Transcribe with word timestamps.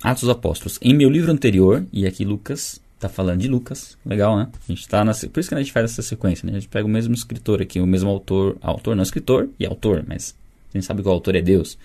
Atos 0.00 0.20
dos 0.20 0.30
Apóstolos. 0.30 0.78
Em 0.80 0.94
meu 0.94 1.10
livro 1.10 1.32
anterior, 1.32 1.84
e 1.92 2.06
aqui 2.06 2.24
Lucas 2.24 2.80
está 2.94 3.08
falando 3.08 3.40
de 3.40 3.48
Lucas, 3.48 3.98
legal, 4.06 4.38
né? 4.38 4.48
A 4.68 4.72
gente 4.72 4.86
tá 4.86 5.04
na, 5.04 5.12
por 5.12 5.40
isso 5.40 5.48
que 5.48 5.54
a 5.56 5.58
gente 5.58 5.72
faz 5.72 5.90
essa 5.90 6.02
sequência, 6.02 6.46
né? 6.46 6.52
A 6.52 6.60
gente 6.60 6.68
pega 6.68 6.86
o 6.86 6.88
mesmo 6.88 7.14
escritor 7.14 7.60
aqui, 7.60 7.80
o 7.80 7.86
mesmo 7.86 8.08
autor, 8.08 8.56
autor 8.62 8.94
não 8.94 9.02
escritor 9.02 9.48
e 9.58 9.66
autor, 9.66 10.04
mas 10.06 10.36
a 10.72 10.78
gente 10.78 10.86
sabe 10.86 11.02
que 11.02 11.08
o 11.08 11.10
autor 11.10 11.34
é 11.34 11.42
Deus, 11.42 11.76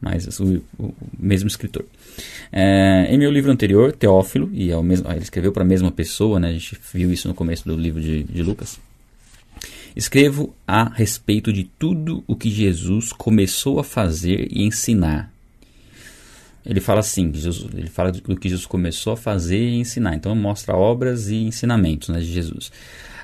mas 0.00 0.38
o, 0.38 0.62
o 0.78 0.94
mesmo 1.18 1.48
escritor. 1.48 1.84
É, 2.52 3.08
em 3.12 3.18
meu 3.18 3.28
livro 3.28 3.50
anterior, 3.50 3.90
Teófilo, 3.90 4.48
e 4.52 4.70
é 4.70 4.76
o 4.76 4.82
mesmo, 4.82 5.10
ele 5.10 5.18
escreveu 5.18 5.50
para 5.50 5.64
a 5.64 5.66
mesma 5.66 5.90
pessoa, 5.90 6.38
né? 6.38 6.50
A 6.50 6.52
gente 6.52 6.78
viu 6.94 7.12
isso 7.12 7.26
no 7.26 7.34
começo 7.34 7.64
do 7.64 7.76
livro 7.76 8.00
de, 8.00 8.22
de 8.22 8.40
Lucas. 8.40 8.78
Escrevo 9.96 10.54
a 10.64 10.88
respeito 10.88 11.52
de 11.52 11.64
tudo 11.64 12.22
o 12.24 12.36
que 12.36 12.50
Jesus 12.50 13.12
começou 13.12 13.80
a 13.80 13.84
fazer 13.84 14.46
e 14.48 14.62
ensinar 14.62 15.32
ele 16.68 16.80
fala 16.80 17.00
assim, 17.00 17.32
Jesus, 17.32 17.72
ele 17.74 17.88
fala 17.88 18.12
do 18.12 18.36
que 18.36 18.48
Jesus 18.48 18.66
começou 18.66 19.14
a 19.14 19.16
fazer 19.16 19.58
e 19.58 19.76
ensinar. 19.76 20.14
Então 20.14 20.34
mostra 20.34 20.76
obras 20.76 21.30
e 21.30 21.36
ensinamentos 21.36 22.10
né, 22.10 22.20
de 22.20 22.30
Jesus. 22.30 22.70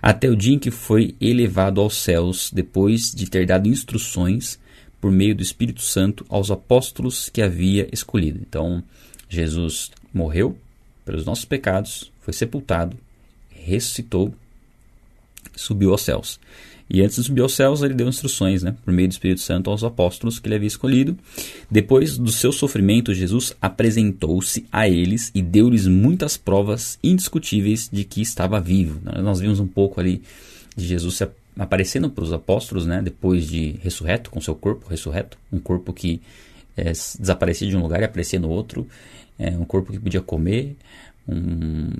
Até 0.00 0.30
o 0.30 0.36
dia 0.36 0.54
em 0.54 0.58
que 0.58 0.70
foi 0.70 1.14
elevado 1.20 1.78
aos 1.78 1.94
céus, 1.94 2.50
depois 2.50 3.12
de 3.14 3.28
ter 3.28 3.46
dado 3.46 3.68
instruções 3.68 4.58
por 4.98 5.12
meio 5.12 5.34
do 5.34 5.42
Espírito 5.42 5.82
Santo 5.82 6.24
aos 6.30 6.50
apóstolos 6.50 7.28
que 7.28 7.42
havia 7.42 7.86
escolhido. 7.92 8.40
Então 8.40 8.82
Jesus 9.28 9.90
morreu 10.12 10.56
pelos 11.04 11.26
nossos 11.26 11.44
pecados, 11.44 12.10
foi 12.22 12.32
sepultado, 12.32 12.96
ressuscitou, 13.50 14.34
subiu 15.54 15.90
aos 15.90 16.00
céus. 16.00 16.40
E 16.88 17.00
antes 17.00 17.16
de 17.16 17.22
subir 17.22 17.40
aos 17.40 17.54
céus, 17.54 17.82
ele 17.82 17.94
deu 17.94 18.08
instruções, 18.08 18.62
né, 18.62 18.74
por 18.84 18.92
meio 18.92 19.08
do 19.08 19.12
Espírito 19.12 19.40
Santo, 19.40 19.70
aos 19.70 19.82
apóstolos 19.82 20.38
que 20.38 20.48
ele 20.48 20.56
havia 20.56 20.68
escolhido. 20.68 21.16
Depois 21.70 22.18
do 22.18 22.30
seu 22.30 22.52
sofrimento, 22.52 23.14
Jesus 23.14 23.56
apresentou-se 23.60 24.66
a 24.70 24.88
eles 24.88 25.30
e 25.34 25.40
deu-lhes 25.40 25.86
muitas 25.86 26.36
provas 26.36 26.98
indiscutíveis 27.02 27.88
de 27.90 28.04
que 28.04 28.20
estava 28.20 28.60
vivo. 28.60 29.00
Nós 29.22 29.40
vimos 29.40 29.60
um 29.60 29.66
pouco 29.66 29.98
ali 29.98 30.22
de 30.76 30.86
Jesus 30.86 31.16
se 31.16 31.28
aparecendo 31.58 32.10
para 32.10 32.24
os 32.24 32.32
apóstolos, 32.32 32.84
né, 32.84 33.00
depois 33.00 33.46
de 33.46 33.76
ressurreto, 33.82 34.30
com 34.30 34.40
seu 34.40 34.54
corpo 34.54 34.88
ressurreto, 34.88 35.38
um 35.52 35.58
corpo 35.58 35.92
que 35.92 36.20
é, 36.76 36.90
desaparecia 36.90 37.68
de 37.68 37.76
um 37.76 37.82
lugar 37.82 38.02
e 38.02 38.04
aparecia 38.04 38.40
no 38.40 38.48
outro, 38.50 38.86
é, 39.38 39.50
um 39.50 39.64
corpo 39.64 39.92
que 39.92 39.98
podia 39.98 40.20
comer, 40.20 40.76
um, 41.28 41.90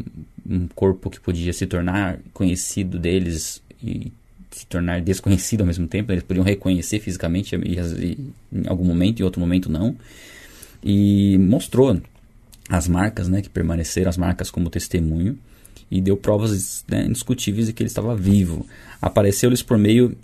um 0.49 0.69
corpo 0.75 1.09
que 1.09 1.21
podia 1.21 1.53
se 1.53 1.67
tornar 1.67 2.19
conhecido 2.33 2.99
deles 2.99 3.63
e 3.83 4.13
se 4.55 4.67
tornar 4.67 5.01
desconhecido 5.01 5.63
ao 5.63 5.67
mesmo 5.67 5.89
tempo, 5.89 6.13
eles 6.13 6.23
podiam 6.23 6.45
reconhecer 6.45 7.01
fisicamente 7.01 7.57
e, 7.57 7.77
e, 7.77 8.33
em 8.53 8.69
algum 8.69 8.85
momento, 8.85 9.21
em 9.21 9.25
outro 9.25 9.41
momento 9.41 9.71
não. 9.71 9.97
E 10.83 11.37
mostrou 11.39 12.01
as 12.69 12.87
marcas 12.87 13.29
né, 13.29 13.43
que 13.43 13.49
permaneceram, 13.49 14.09
as 14.09 14.17
marcas 14.17 14.51
como 14.51 14.71
testemunho, 14.71 15.37
e 15.91 16.01
deu 16.01 16.17
provas 16.17 16.85
né, 16.89 17.05
indiscutíveis 17.05 17.67
de 17.67 17.73
que 17.73 17.83
ele 17.83 17.89
estava 17.89 18.15
vivo. 18.15 18.65
Apareceu-lhes 19.03 19.63
por 19.63 19.77
meio, 19.77 20.17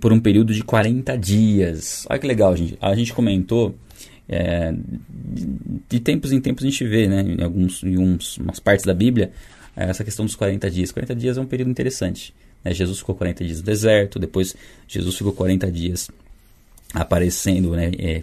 por 0.00 0.12
um 0.12 0.20
período 0.20 0.54
de 0.54 0.64
40 0.64 1.16
dias. 1.18 2.06
Olha 2.08 2.18
que 2.18 2.26
legal, 2.26 2.56
gente. 2.56 2.78
A 2.80 2.94
gente 2.94 3.12
comentou 3.12 3.74
é, 4.28 4.74
de, 5.88 6.00
tempos 6.00 6.32
em 6.32 6.40
tempos 6.40 6.64
a 6.64 6.70
gente 6.70 6.86
vê, 6.86 7.06
né, 7.06 7.22
em 7.22 7.42
algumas 7.42 8.60
partes 8.62 8.84
da 8.86 8.94
Bíblia, 8.94 9.30
essa 9.84 10.04
questão 10.04 10.24
dos 10.24 10.34
40 10.34 10.70
dias. 10.70 10.92
40 10.92 11.14
dias 11.14 11.38
é 11.38 11.40
um 11.40 11.46
período 11.46 11.70
interessante. 11.70 12.34
Né? 12.64 12.72
Jesus 12.72 12.98
ficou 12.98 13.14
40 13.14 13.44
dias 13.44 13.58
no 13.58 13.64
deserto, 13.64 14.18
depois 14.18 14.56
Jesus 14.86 15.16
ficou 15.16 15.32
40 15.32 15.70
dias 15.70 16.10
aparecendo, 16.94 17.72
né? 17.72 17.92
É, 17.98 18.22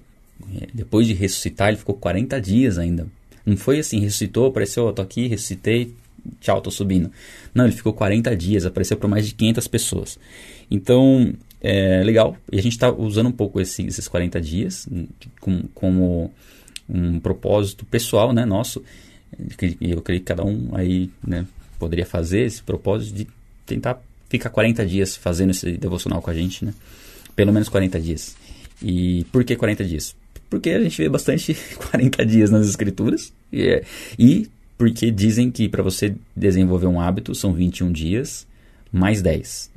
é, 0.62 0.68
depois 0.74 1.08
de 1.08 1.14
ressuscitar, 1.14 1.70
ele 1.70 1.78
ficou 1.78 1.96
40 1.96 2.40
dias 2.42 2.78
ainda. 2.78 3.08
Não 3.46 3.56
foi 3.56 3.80
assim, 3.80 4.00
ressuscitou, 4.00 4.48
apareceu, 4.48 4.86
oh, 4.88 4.94
tô 4.94 5.02
aqui, 5.02 5.28
ressuscitei, 5.28 5.94
tchau, 6.42 6.60
tô 6.62 6.72
subindo. 6.72 7.12
Não, 7.54 7.66
ele 7.66 7.74
ficou 7.74 7.94
40 7.94 8.36
dias, 8.36 8.66
apareceu 8.66 8.98
para 8.98 9.08
mais 9.08 9.28
de 9.28 9.36
500 9.36 9.68
pessoas. 9.68 10.20
Então, 10.70 11.34
é 11.62 12.04
legal. 12.04 12.36
E 12.52 12.58
a 12.58 12.62
gente 12.62 12.74
está 12.74 12.92
usando 12.92 13.28
um 13.28 13.32
pouco 13.32 13.62
esse, 13.62 13.86
esses 13.86 14.08
40 14.08 14.42
dias 14.42 14.88
como, 15.40 15.70
como 15.74 16.32
um 16.90 17.20
propósito 17.20 17.86
pessoal, 17.86 18.34
né, 18.34 18.46
nosso. 18.46 18.84
Eu 19.82 20.02
creio 20.02 20.20
que 20.22 20.26
cada 20.26 20.44
um 20.44 20.70
aí, 20.74 21.10
né, 21.26 21.46
poderia 21.80 22.06
fazer 22.06 22.42
esse 22.42 22.62
propósito 22.64 23.16
de 23.16 23.28
tentar 23.66 24.02
fica 24.30 24.50
40 24.50 24.86
dias 24.86 25.16
fazendo 25.16 25.52
esse 25.52 25.78
devocional 25.78 26.22
com 26.22 26.30
a 26.30 26.34
gente, 26.34 26.66
né? 26.66 26.74
Pelo 27.36 27.54
menos 27.54 27.70
40 27.70 28.00
dias. 28.00 28.36
E 28.82 29.26
por 29.32 29.44
que 29.44 29.56
40 29.56 29.84
dias? 29.84 30.16
Porque 30.50 30.70
a 30.72 30.82
gente 30.82 30.98
vê 30.98 31.10
bastante 31.10 31.56
40 31.92 32.26
dias 32.26 32.50
nas 32.50 32.68
escrituras. 32.68 33.34
E, 33.52 33.64
é, 33.64 33.84
e 34.18 34.50
porque 34.78 35.12
dizem 35.12 35.52
que 35.52 35.70
para 35.70 35.84
você 35.84 36.16
desenvolver 36.36 36.88
um 36.88 37.00
hábito 37.00 37.34
são 37.34 37.54
21 37.54 37.92
dias 37.92 38.48
mais 38.92 39.22
10. 39.22 39.72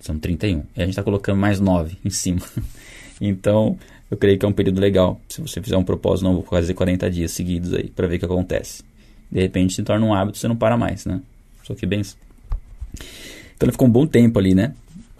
São 0.00 0.18
31. 0.18 0.64
E 0.76 0.80
a 0.80 0.80
gente 0.80 0.90
está 0.90 1.02
colocando 1.02 1.38
mais 1.38 1.60
9 1.60 1.96
em 2.04 2.10
cima. 2.10 2.40
Então, 3.24 3.78
eu 4.12 4.18
creio 4.18 4.38
que 4.38 4.44
é 4.44 4.48
um 4.48 4.52
período 4.52 4.78
legal. 4.78 5.18
Se 5.26 5.40
você 5.40 5.62
fizer 5.62 5.74
um 5.74 5.82
propósito, 5.82 6.24
não 6.24 6.34
vou 6.34 6.42
fazer 6.42 6.74
40 6.74 7.10
dias 7.10 7.30
seguidos 7.30 7.72
aí 7.72 7.88
para 7.88 8.06
ver 8.06 8.16
o 8.16 8.18
que 8.18 8.24
acontece. 8.26 8.84
De 9.30 9.40
repente 9.40 9.72
se 9.72 9.82
torna 9.82 10.04
um 10.04 10.12
hábito, 10.12 10.36
você 10.36 10.46
não 10.46 10.54
para 10.54 10.76
mais, 10.76 11.06
né? 11.06 11.22
Só 11.64 11.74
que 11.74 11.86
bem. 11.86 12.02
Então 12.02 13.62
ele 13.62 13.72
ficou 13.72 13.88
um 13.88 13.90
bom 13.90 14.06
tempo 14.06 14.38
ali, 14.38 14.54
né? 14.54 14.74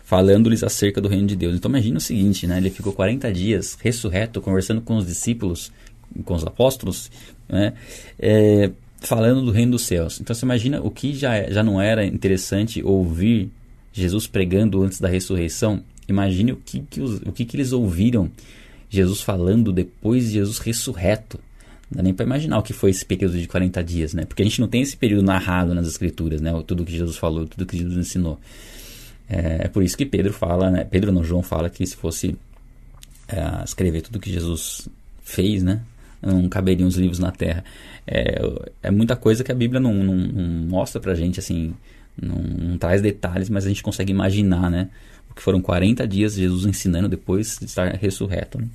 Falando-lhes 0.04 0.62
acerca 0.62 1.00
do 1.00 1.08
reino 1.08 1.26
de 1.26 1.34
Deus. 1.34 1.56
Então 1.56 1.70
imagina 1.70 1.96
o 1.96 2.00
seguinte, 2.02 2.46
né? 2.46 2.58
Ele 2.58 2.68
ficou 2.68 2.92
40 2.92 3.32
dias 3.32 3.78
ressurreto, 3.80 4.42
conversando 4.42 4.82
com 4.82 4.98
os 4.98 5.06
discípulos, 5.06 5.72
com 6.26 6.34
os 6.34 6.44
apóstolos, 6.44 7.10
né? 7.48 7.72
É, 8.18 8.70
falando 9.00 9.42
do 9.42 9.52
reino 9.52 9.72
dos 9.72 9.86
céus. 9.86 10.20
Então 10.20 10.36
você 10.36 10.44
imagina 10.44 10.82
o 10.82 10.90
que 10.90 11.14
já, 11.14 11.44
já 11.50 11.62
não 11.62 11.80
era 11.80 12.04
interessante 12.04 12.84
ouvir 12.84 13.50
Jesus 13.90 14.26
pregando 14.26 14.82
antes 14.82 15.00
da 15.00 15.08
ressurreição. 15.08 15.82
Imagine 16.06 16.52
o 16.52 16.56
que, 16.56 16.80
que, 16.80 17.00
os, 17.00 17.22
o 17.22 17.32
que, 17.32 17.46
que 17.46 17.56
eles 17.56 17.72
ouviram 17.72 18.30
Jesus 18.92 19.22
falando 19.22 19.72
depois 19.72 20.26
de 20.26 20.32
Jesus 20.32 20.58
ressurreto. 20.58 21.40
Não 21.90 21.96
dá 21.96 22.02
nem 22.02 22.12
para 22.12 22.26
imaginar 22.26 22.58
o 22.58 22.62
que 22.62 22.74
foi 22.74 22.90
esse 22.90 23.04
período 23.04 23.38
de 23.38 23.48
40 23.48 23.82
dias, 23.82 24.12
né? 24.12 24.24
Porque 24.26 24.42
a 24.42 24.44
gente 24.44 24.60
não 24.60 24.68
tem 24.68 24.82
esse 24.82 24.96
período 24.96 25.24
narrado 25.24 25.74
nas 25.74 25.86
escrituras, 25.86 26.42
né? 26.42 26.52
Tudo 26.66 26.84
que 26.84 26.92
Jesus 26.92 27.16
falou, 27.16 27.46
tudo 27.46 27.64
que 27.64 27.76
Jesus 27.76 27.96
ensinou. 27.96 28.38
É, 29.28 29.64
é 29.64 29.68
por 29.68 29.82
isso 29.82 29.96
que 29.96 30.04
Pedro 30.04 30.32
fala, 30.32 30.70
né? 30.70 30.84
Pedro 30.84 31.10
não, 31.10 31.24
João 31.24 31.42
fala 31.42 31.70
que 31.70 31.86
se 31.86 31.96
fosse 31.96 32.36
é, 33.28 33.64
escrever 33.64 34.02
tudo 34.02 34.20
que 34.20 34.30
Jesus 34.30 34.88
fez, 35.24 35.62
né? 35.62 35.80
Não 36.20 36.48
caberiam 36.48 36.86
os 36.86 36.96
livros 36.96 37.18
na 37.18 37.32
terra. 37.32 37.64
É, 38.06 38.40
é 38.82 38.90
muita 38.90 39.16
coisa 39.16 39.42
que 39.42 39.50
a 39.50 39.54
Bíblia 39.54 39.80
não, 39.80 39.94
não, 39.94 40.14
não 40.14 40.68
mostra 40.68 41.00
pra 41.00 41.14
gente, 41.14 41.40
assim, 41.40 41.74
não, 42.20 42.36
não, 42.36 42.78
traz 42.78 43.00
detalhes, 43.00 43.48
mas 43.48 43.64
a 43.64 43.68
gente 43.68 43.82
consegue 43.82 44.12
imaginar, 44.12 44.70
né? 44.70 44.90
Que 45.34 45.42
foram 45.42 45.60
40 45.60 46.06
dias 46.06 46.34
Jesus 46.34 46.66
ensinando 46.66 47.08
depois 47.08 47.58
de 47.58 47.66
estar 47.66 47.94
ressurreto, 47.94 48.58
né? 48.58 48.68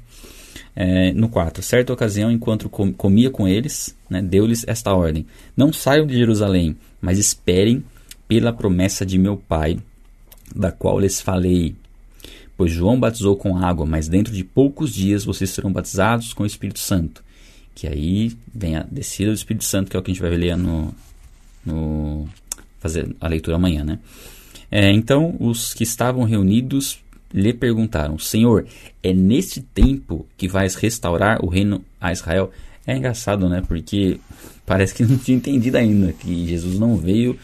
É, 0.75 1.11
no 1.13 1.27
4. 1.27 1.63
Certa 1.63 1.91
ocasião, 1.91 2.31
enquanto 2.31 2.69
comia 2.69 3.31
com 3.31 3.47
eles, 3.47 3.95
né, 4.09 4.21
deu-lhes 4.21 4.63
esta 4.67 4.93
ordem: 4.93 5.25
Não 5.55 5.73
saiam 5.73 6.05
de 6.05 6.15
Jerusalém, 6.15 6.77
mas 7.01 7.17
esperem 7.17 7.83
pela 8.27 8.53
promessa 8.53 9.05
de 9.05 9.17
meu 9.17 9.37
Pai, 9.37 9.79
da 10.55 10.71
qual 10.71 10.99
lhes 10.99 11.19
falei. 11.19 11.75
Pois 12.55 12.71
João 12.71 12.99
batizou 12.99 13.35
com 13.35 13.57
água, 13.57 13.85
mas 13.85 14.07
dentro 14.07 14.33
de 14.33 14.43
poucos 14.43 14.93
dias 14.93 15.23
vocês 15.23 15.49
serão 15.51 15.71
batizados 15.71 16.33
com 16.33 16.43
o 16.43 16.47
Espírito 16.47 16.79
Santo. 16.79 17.23
Que 17.75 17.87
aí 17.87 18.35
vem 18.53 18.75
a 18.75 18.83
descida 18.83 19.31
do 19.31 19.37
Espírito 19.37 19.65
Santo, 19.65 19.89
que 19.89 19.95
é 19.95 19.99
o 19.99 20.03
que 20.03 20.09
a 20.09 20.13
gente 20.13 20.21
vai 20.21 20.31
ler 20.31 20.57
no, 20.57 20.93
no 21.63 22.27
fazer 22.79 23.15
a 23.21 23.27
leitura 23.27 23.57
amanhã, 23.57 23.83
né? 23.83 23.99
É, 24.69 24.91
então, 24.91 25.35
os 25.39 25.73
que 25.73 25.83
estavam 25.83 26.23
reunidos 26.23 26.99
lhe 27.33 27.53
perguntaram: 27.53 28.17
Senhor, 28.17 28.65
é 29.01 29.13
neste 29.13 29.61
tempo 29.61 30.25
que 30.37 30.47
vais 30.47 30.75
restaurar 30.75 31.43
o 31.43 31.47
reino 31.47 31.83
a 31.99 32.11
Israel? 32.11 32.51
É 32.85 32.95
engraçado, 32.95 33.49
né? 33.49 33.61
Porque 33.67 34.19
parece 34.65 34.93
que 34.93 35.03
não 35.05 35.17
tinha 35.17 35.37
entendido 35.37 35.77
ainda 35.77 36.13
que 36.13 36.47
Jesus 36.47 36.79
não 36.79 36.97
veio 36.97 37.37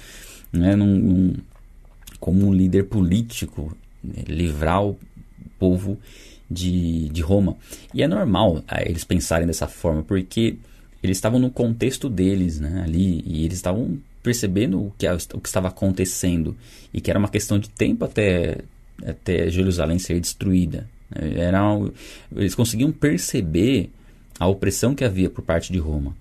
né, 0.51 0.75
num, 0.75 0.97
num, 0.97 1.35
como 2.19 2.47
um 2.47 2.53
líder 2.53 2.85
político 2.85 3.75
né, 4.03 4.23
livrar 4.27 4.83
o 4.85 4.97
povo 5.57 5.97
de, 6.49 7.09
de 7.09 7.21
Roma. 7.21 7.57
E 7.93 8.03
é 8.03 8.07
normal 8.07 8.63
ah, 8.67 8.81
eles 8.83 9.03
pensarem 9.03 9.47
dessa 9.47 9.67
forma, 9.67 10.03
porque 10.03 10.57
eles 11.01 11.17
estavam 11.17 11.39
no 11.39 11.49
contexto 11.49 12.07
deles 12.09 12.59
né, 12.59 12.83
ali 12.85 13.23
e 13.25 13.43
eles 13.43 13.57
estavam 13.57 13.97
percebendo 14.23 14.79
o 14.79 14.93
que, 14.97 15.05
o 15.07 15.39
que 15.39 15.49
estava 15.49 15.67
acontecendo 15.67 16.55
e 16.93 17.01
que 17.01 17.11
era 17.11 17.19
uma 17.19 17.29
questão 17.29 17.59
de 17.59 17.69
tempo 17.69 18.05
até 18.05 18.59
até 19.05 19.49
Jerusalém 19.49 19.99
ser 19.99 20.19
destruída. 20.19 20.87
Era, 21.13 21.61
eles 22.35 22.55
conseguiam 22.55 22.91
perceber 22.91 23.89
a 24.39 24.47
opressão 24.47 24.95
que 24.95 25.03
havia 25.03 25.29
por 25.29 25.43
parte 25.43 25.71
de 25.71 25.79
Roma. 25.79 26.15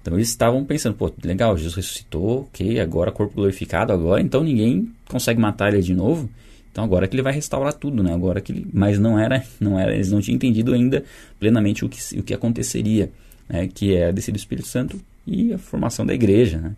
Então 0.00 0.14
eles 0.14 0.28
estavam 0.28 0.64
pensando, 0.64 0.94
pô, 0.94 1.12
legal, 1.22 1.56
Jesus 1.56 1.74
ressuscitou, 1.74 2.42
ok, 2.42 2.80
agora 2.80 3.12
corpo 3.12 3.34
glorificado, 3.34 3.92
agora 3.92 4.22
então 4.22 4.42
ninguém 4.42 4.90
consegue 5.08 5.40
matar 5.40 5.72
ele 5.72 5.82
de 5.82 5.94
novo. 5.94 6.30
Então 6.70 6.84
agora 6.84 7.06
que 7.06 7.14
ele 7.14 7.22
vai 7.22 7.32
restaurar 7.32 7.74
tudo, 7.74 8.02
né? 8.02 8.14
Agora 8.14 8.40
que 8.40 8.52
ele, 8.52 8.66
mas 8.72 8.98
não 8.98 9.18
era, 9.18 9.44
não 9.60 9.78
era, 9.78 9.94
eles 9.94 10.10
não 10.10 10.20
tinham 10.20 10.36
entendido 10.36 10.72
ainda 10.72 11.04
plenamente 11.38 11.84
o 11.84 11.88
que, 11.88 12.18
o 12.18 12.22
que 12.22 12.32
aconteceria. 12.32 13.10
né, 13.48 13.68
que 13.68 13.94
é 13.94 14.08
a 14.08 14.10
descida 14.10 14.36
do 14.36 14.40
Espírito 14.40 14.68
Santo 14.68 15.00
e 15.26 15.52
a 15.52 15.58
formação 15.58 16.06
da 16.06 16.14
igreja, 16.14 16.58
né, 16.58 16.76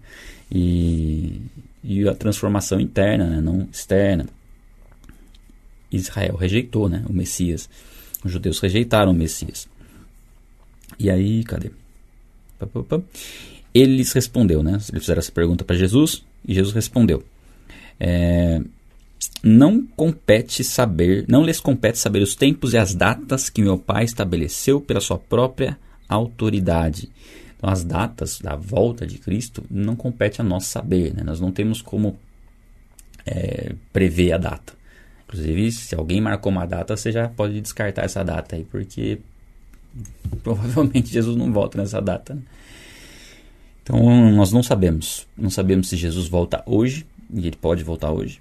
e, 0.50 1.41
e 1.82 2.08
a 2.08 2.14
transformação 2.14 2.81
interna, 2.81 3.26
né, 3.26 3.41
não 3.41 3.69
externa. 3.73 4.26
Israel 5.91 6.37
rejeitou 6.37 6.88
né, 6.88 7.05
o 7.08 7.12
Messias, 7.12 7.69
os 8.25 8.31
judeus 8.31 8.61
rejeitaram 8.61 9.12
o 9.12 9.14
Messias. 9.14 9.69
E 10.99 11.11
aí, 11.11 11.43
cadê? 11.44 11.70
Ele 13.73 13.97
lhes 13.97 14.12
respondeu, 14.12 14.62
né? 14.62 14.73
Eles 14.73 15.02
fizeram 15.02 15.20
essa 15.20 15.32
pergunta 15.32 15.64
para 15.64 15.76
Jesus 15.76 16.25
e 16.47 16.55
Jesus 16.55 16.75
respondeu: 16.75 17.23
é, 17.99 18.61
Não 19.43 19.87
compete 19.96 20.62
saber, 20.64 21.25
não 21.29 21.44
lhes 21.44 21.61
compete 21.61 21.99
saber 21.99 22.23
os 22.23 22.35
tempos 22.35 22.75
e 22.75 22.79
as 22.79 22.94
datas 22.94 23.49
que 23.49 23.62
meu 23.62 23.79
Pai 23.79 24.05
estabeleceu 24.05 24.81
pela 24.81 25.00
sua 25.00 25.19
própria 25.19 25.79
autoridade. 26.08 27.08
Então, 27.61 27.69
as 27.69 27.85
datas 27.85 28.41
da 28.41 28.57
volta 28.57 29.07
de 29.07 29.19
Cristo 29.19 29.62
não 29.71 29.95
compete 29.95 30.41
a 30.41 30.45
nós 30.45 30.65
saber, 30.65 31.15
né? 31.15 31.23
Nós 31.23 31.41
não 31.41 31.53
temos 31.53 31.83
como 31.83 32.19
é, 33.27 33.75
prever 33.93 34.33
a 34.33 34.39
data. 34.39 34.73
Inclusive, 35.25 35.71
se 35.71 35.95
alguém 35.95 36.23
marcou 36.23 36.51
uma 36.51 36.65
data, 36.65 36.97
você 36.97 37.12
já 37.12 37.29
pode 37.29 37.61
descartar 37.61 38.07
essa 38.07 38.25
data 38.25 38.57
aí, 38.57 38.65
porque 38.65 39.19
provavelmente 40.43 41.12
Jesus 41.12 41.37
não 41.37 41.53
volta 41.53 41.77
nessa 41.77 42.01
data. 42.01 42.35
Né? 42.35 42.41
Então 43.83 44.33
nós 44.33 44.53
não 44.53 44.63
sabemos. 44.63 45.27
Não 45.37 45.51
sabemos 45.51 45.91
se 45.91 45.99
Jesus 45.99 46.29
volta 46.29 46.63
hoje, 46.65 47.06
e 47.31 47.47
ele 47.47 47.56
pode 47.56 47.85
voltar 47.85 48.11
hoje, 48.11 48.41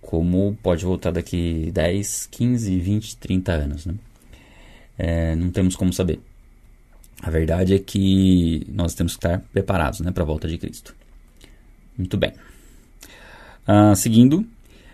como 0.00 0.56
pode 0.62 0.86
voltar 0.86 1.10
daqui 1.10 1.70
10, 1.70 2.28
15, 2.30 2.78
20, 2.80 3.16
30 3.18 3.52
anos. 3.52 3.84
Né? 3.84 3.94
É, 4.96 5.36
não 5.36 5.50
temos 5.50 5.76
como 5.76 5.92
saber. 5.92 6.18
A 7.22 7.30
verdade 7.30 7.72
é 7.72 7.78
que 7.78 8.66
nós 8.68 8.94
temos 8.94 9.12
que 9.12 9.18
estar 9.18 9.40
preparados 9.52 10.00
né, 10.00 10.10
para 10.10 10.24
a 10.24 10.26
volta 10.26 10.48
de 10.48 10.58
Cristo. 10.58 10.92
Muito 11.96 12.16
bem. 12.16 12.32
Ah, 13.64 13.94
seguindo, 13.94 14.44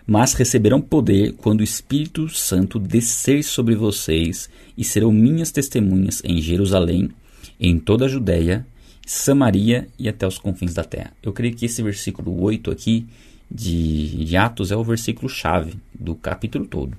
mas 0.06 0.34
receberão 0.34 0.80
poder 0.80 1.32
quando 1.38 1.60
o 1.60 1.64
Espírito 1.64 2.28
Santo 2.28 2.78
descer 2.78 3.42
sobre 3.42 3.75
vocês 3.75 4.50
e 4.76 4.84
serão 4.84 5.10
minhas 5.10 5.50
testemunhas 5.50 6.20
em 6.22 6.40
Jerusalém, 6.42 7.10
em 7.58 7.78
toda 7.78 8.04
a 8.04 8.08
Judéia, 8.08 8.66
Samaria 9.06 9.88
e 9.98 10.06
até 10.06 10.26
os 10.26 10.36
confins 10.36 10.74
da 10.74 10.84
terra. 10.84 11.14
Eu 11.22 11.32
creio 11.32 11.54
que 11.54 11.64
esse 11.64 11.82
versículo 11.82 12.42
8 12.42 12.70
aqui 12.70 13.06
de, 13.50 14.22
de 14.24 14.36
Atos 14.36 14.70
é 14.70 14.76
o 14.76 14.84
versículo 14.84 15.31
chave 15.31 15.74
do 15.98 16.14
capítulo 16.14 16.66
todo. 16.66 16.94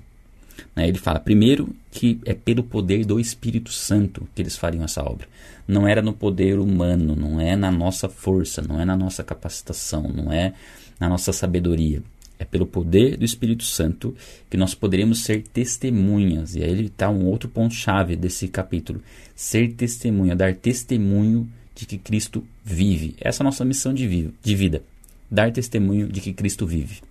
Né? 0.74 0.88
Ele 0.88 0.98
fala, 0.98 1.20
primeiro, 1.20 1.74
que 1.90 2.20
é 2.24 2.34
pelo 2.34 2.62
poder 2.62 3.04
do 3.04 3.18
Espírito 3.20 3.72
Santo 3.72 4.28
que 4.34 4.42
eles 4.42 4.56
fariam 4.56 4.84
essa 4.84 5.02
obra. 5.02 5.28
Não 5.66 5.86
era 5.86 6.02
no 6.02 6.12
poder 6.12 6.58
humano, 6.58 7.14
não 7.14 7.40
é 7.40 7.56
na 7.56 7.70
nossa 7.70 8.08
força, 8.08 8.62
não 8.62 8.80
é 8.80 8.84
na 8.84 8.96
nossa 8.96 9.22
capacitação, 9.22 10.02
não 10.02 10.32
é 10.32 10.52
na 10.98 11.08
nossa 11.08 11.32
sabedoria 11.32 12.02
é 12.40 12.44
pelo 12.44 12.64
poder 12.64 13.18
do 13.18 13.24
Espírito 13.24 13.64
Santo 13.64 14.16
que 14.48 14.56
nós 14.56 14.74
poderemos 14.74 15.22
ser 15.22 15.42
testemunhas. 15.42 16.56
E 16.56 16.64
aí 16.64 16.86
está 16.86 17.10
um 17.10 17.26
outro 17.26 17.50
ponto-chave 17.50 18.16
desse 18.16 18.48
capítulo: 18.48 19.02
ser 19.36 19.74
testemunha, 19.74 20.34
dar 20.34 20.54
testemunho 20.54 21.46
de 21.74 21.84
que 21.84 21.98
Cristo 21.98 22.42
vive. 22.64 23.14
Essa 23.20 23.42
é 23.42 23.44
a 23.44 23.48
nossa 23.48 23.62
missão 23.62 23.92
de, 23.92 24.30
de 24.42 24.56
vida: 24.56 24.82
dar 25.30 25.52
testemunho 25.52 26.08
de 26.08 26.22
que 26.22 26.32
Cristo 26.32 26.66
vive. 26.66 27.02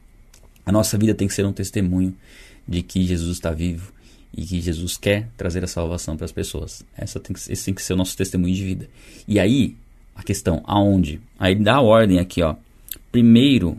A 0.65 0.71
nossa 0.71 0.97
vida 0.97 1.13
tem 1.13 1.27
que 1.27 1.33
ser 1.33 1.45
um 1.45 1.53
testemunho 1.53 2.15
de 2.69 2.83
que 2.83 3.03
Jesus 3.03 3.31
está 3.31 3.49
vivo 3.49 3.91
e 4.31 4.45
que 4.45 4.61
Jesus 4.61 4.95
quer 4.95 5.27
trazer 5.35 5.63
a 5.63 5.67
salvação 5.67 6.15
para 6.15 6.25
as 6.25 6.31
pessoas. 6.31 6.85
Essa 6.95 7.19
tem 7.19 7.35
que, 7.35 7.51
esse 7.51 7.65
tem 7.65 7.73
que 7.73 7.81
ser 7.81 7.93
o 7.93 7.97
nosso 7.97 8.15
testemunho 8.15 8.53
de 8.53 8.63
vida. 8.63 8.87
E 9.27 9.39
aí, 9.39 9.75
a 10.15 10.21
questão, 10.21 10.61
aonde? 10.65 11.19
Aí 11.39 11.55
dá 11.55 11.75
a 11.75 11.81
ordem 11.81 12.19
aqui, 12.19 12.43
ó. 12.43 12.55
Primeiro, 13.11 13.75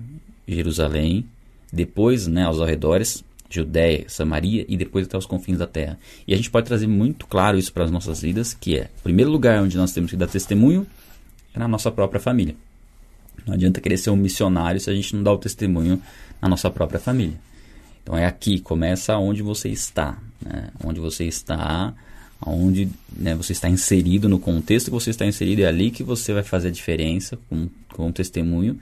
Jerusalém, 0.47 1.25
depois 1.73 2.27
né, 2.27 2.43
aos 2.43 2.61
arredores, 2.61 3.23
Judéia, 3.49 4.05
Samaria 4.09 4.67
e 4.69 4.77
depois 4.77 5.07
até 5.07 5.17
os 5.17 5.27
confins 5.27 5.59
da 5.59 5.69
terra. 5.69 5.97
E 6.27 6.35
a 6.35 6.37
gente 6.37 6.51
pode 6.51 6.67
trazer 6.67 6.89
muito 6.89 7.29
claro 7.29 7.57
isso 7.57 7.73
para 7.73 7.85
as 7.85 7.91
nossas 7.91 8.21
vidas, 8.21 8.53
que 8.53 8.77
é, 8.77 8.91
o 8.99 9.03
primeiro 9.05 9.31
lugar 9.31 9.63
onde 9.63 9.77
nós 9.77 9.93
temos 9.93 10.11
que 10.11 10.17
dar 10.17 10.27
testemunho 10.27 10.85
é 11.55 11.59
na 11.59 11.69
nossa 11.69 11.93
própria 11.93 12.21
família. 12.21 12.57
Não 13.47 13.55
adianta 13.55 13.81
querer 13.81 13.99
ser 13.99 14.11
um 14.11 14.17
missionário 14.17 14.81
se 14.81 14.91
a 14.91 14.95
gente 14.95 15.15
não 15.15 15.23
dá 15.23 15.33
o 15.33 15.39
testemunho 15.39 16.03
na 16.43 16.49
nossa 16.49 16.69
própria 16.71 16.99
família. 16.99 17.39
Então 18.03 18.17
é 18.17 18.27
aqui, 18.27 18.61
começa 18.61 19.17
onde 19.17 19.43
você 19.43 19.69
está, 19.69 20.19
né? 20.41 20.69
onde 20.85 21.01
você 21.01 21.25
está, 21.25 21.95
onde 22.45 22.89
né, 23.15 23.35
você 23.35 23.53
está 23.53 23.69
inserido 23.69 24.29
no 24.29 24.39
contexto 24.39 24.87
que 24.87 24.93
você 24.93 25.11
está 25.11 25.27
inserido, 25.27 25.63
é 25.63 25.67
ali 25.67 25.91
que 25.91 26.03
você 26.03 26.33
vai 26.33 26.43
fazer 26.43 26.69
a 26.69 26.73
diferença 26.73 27.39
com, 27.49 27.69
com 27.93 28.09
o 28.09 28.13
testemunho 28.13 28.79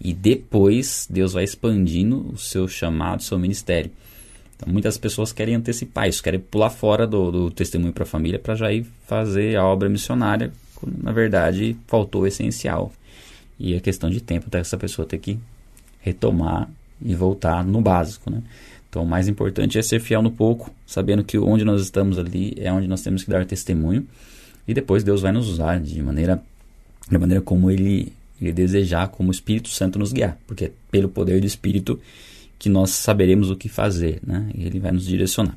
e 0.00 0.12
depois 0.12 1.06
Deus 1.10 1.32
vai 1.32 1.44
expandindo 1.44 2.30
o 2.32 2.38
seu 2.38 2.66
chamado, 2.66 3.20
o 3.20 3.22
seu 3.22 3.38
ministério. 3.38 3.90
Então, 4.56 4.72
muitas 4.72 4.96
pessoas 4.96 5.32
querem 5.32 5.54
antecipar 5.54 6.08
isso, 6.08 6.22
querem 6.22 6.40
pular 6.40 6.70
fora 6.70 7.06
do, 7.06 7.30
do 7.30 7.50
testemunho 7.50 7.92
para 7.92 8.04
a 8.04 8.06
família 8.06 8.38
para 8.38 8.54
já 8.54 8.72
ir 8.72 8.86
fazer 9.06 9.56
a 9.56 9.64
obra 9.64 9.88
missionária, 9.88 10.52
quando 10.74 11.02
na 11.02 11.12
verdade 11.12 11.76
faltou 11.86 12.22
o 12.22 12.26
essencial. 12.26 12.92
E 13.58 13.74
é 13.74 13.80
questão 13.80 14.10
de 14.10 14.20
tempo 14.20 14.46
até 14.48 14.58
essa 14.58 14.76
pessoa 14.76 15.06
ter 15.06 15.18
que 15.18 15.38
retomar 16.00 16.68
e 17.04 17.14
voltar 17.14 17.64
no 17.64 17.80
básico, 17.80 18.30
né? 18.30 18.42
Então, 18.88 19.04
o 19.04 19.06
mais 19.06 19.26
importante 19.26 19.78
é 19.78 19.82
ser 19.82 20.00
fiel 20.00 20.20
no 20.20 20.30
pouco, 20.30 20.70
sabendo 20.86 21.24
que 21.24 21.38
onde 21.38 21.64
nós 21.64 21.80
estamos 21.80 22.18
ali 22.18 22.52
é 22.58 22.70
onde 22.70 22.86
nós 22.86 23.02
temos 23.02 23.24
que 23.24 23.30
dar 23.30 23.46
testemunho, 23.46 24.06
e 24.68 24.74
depois 24.74 25.02
Deus 25.02 25.22
vai 25.22 25.32
nos 25.32 25.48
usar 25.48 25.80
de 25.80 26.02
maneira, 26.02 26.42
de 27.10 27.18
maneira 27.18 27.40
como 27.40 27.70
Ele 27.70 28.12
e 28.40 28.52
desejar 28.52 29.08
como 29.08 29.28
o 29.28 29.32
Espírito 29.32 29.68
Santo 29.68 29.98
nos 29.98 30.12
guiar, 30.12 30.36
porque 30.46 30.64
é 30.66 30.72
pelo 30.90 31.08
poder 31.08 31.40
do 31.40 31.46
Espírito 31.46 31.98
que 32.58 32.68
nós 32.68 32.90
saberemos 32.90 33.50
o 33.50 33.56
que 33.56 33.68
fazer, 33.68 34.20
né? 34.24 34.50
E 34.54 34.64
ele 34.64 34.78
vai 34.78 34.92
nos 34.92 35.06
direcionar. 35.06 35.56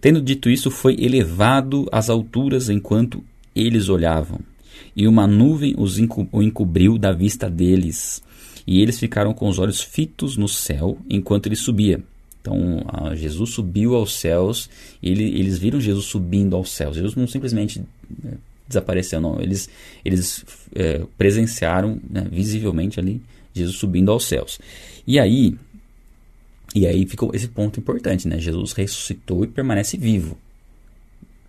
Tendo 0.00 0.20
dito 0.20 0.50
isso, 0.50 0.70
foi 0.70 0.94
elevado 0.98 1.88
às 1.90 2.10
alturas 2.10 2.68
enquanto 2.68 3.22
eles 3.54 3.88
olhavam, 3.88 4.40
e 4.94 5.06
uma 5.08 5.26
nuvem 5.26 5.74
os 5.76 5.98
o 6.32 6.42
encobriu 6.42 6.98
da 6.98 7.12
vista 7.12 7.48
deles, 7.48 8.22
e 8.70 8.82
eles 8.82 8.98
ficaram 8.98 9.32
com 9.32 9.48
os 9.48 9.58
olhos 9.58 9.80
fitos 9.80 10.36
no 10.36 10.46
céu 10.46 10.98
enquanto 11.08 11.46
ele 11.46 11.56
subia. 11.56 12.02
Então, 12.38 12.84
Jesus 13.14 13.54
subiu 13.54 13.94
aos 13.94 14.20
céus, 14.20 14.68
ele, 15.02 15.24
eles 15.24 15.58
viram 15.58 15.80
Jesus 15.80 16.04
subindo 16.04 16.54
aos 16.54 16.70
céus. 16.70 16.96
Jesus 16.96 17.16
não 17.16 17.26
simplesmente 17.26 17.82
né, 18.22 18.32
desapareceu, 18.68 19.22
não. 19.22 19.40
Eles, 19.40 19.70
eles 20.04 20.44
é, 20.74 21.00
presenciaram 21.16 21.98
né, 22.10 22.26
visivelmente 22.30 23.00
ali 23.00 23.22
Jesus 23.54 23.76
subindo 23.76 24.12
aos 24.12 24.26
céus. 24.26 24.60
E 25.06 25.18
aí, 25.18 25.56
e 26.74 26.86
aí 26.86 27.06
ficou 27.06 27.30
esse 27.32 27.48
ponto 27.48 27.80
importante, 27.80 28.28
né? 28.28 28.38
Jesus 28.38 28.74
ressuscitou 28.74 29.44
e 29.44 29.46
permanece 29.46 29.96
vivo. 29.96 30.36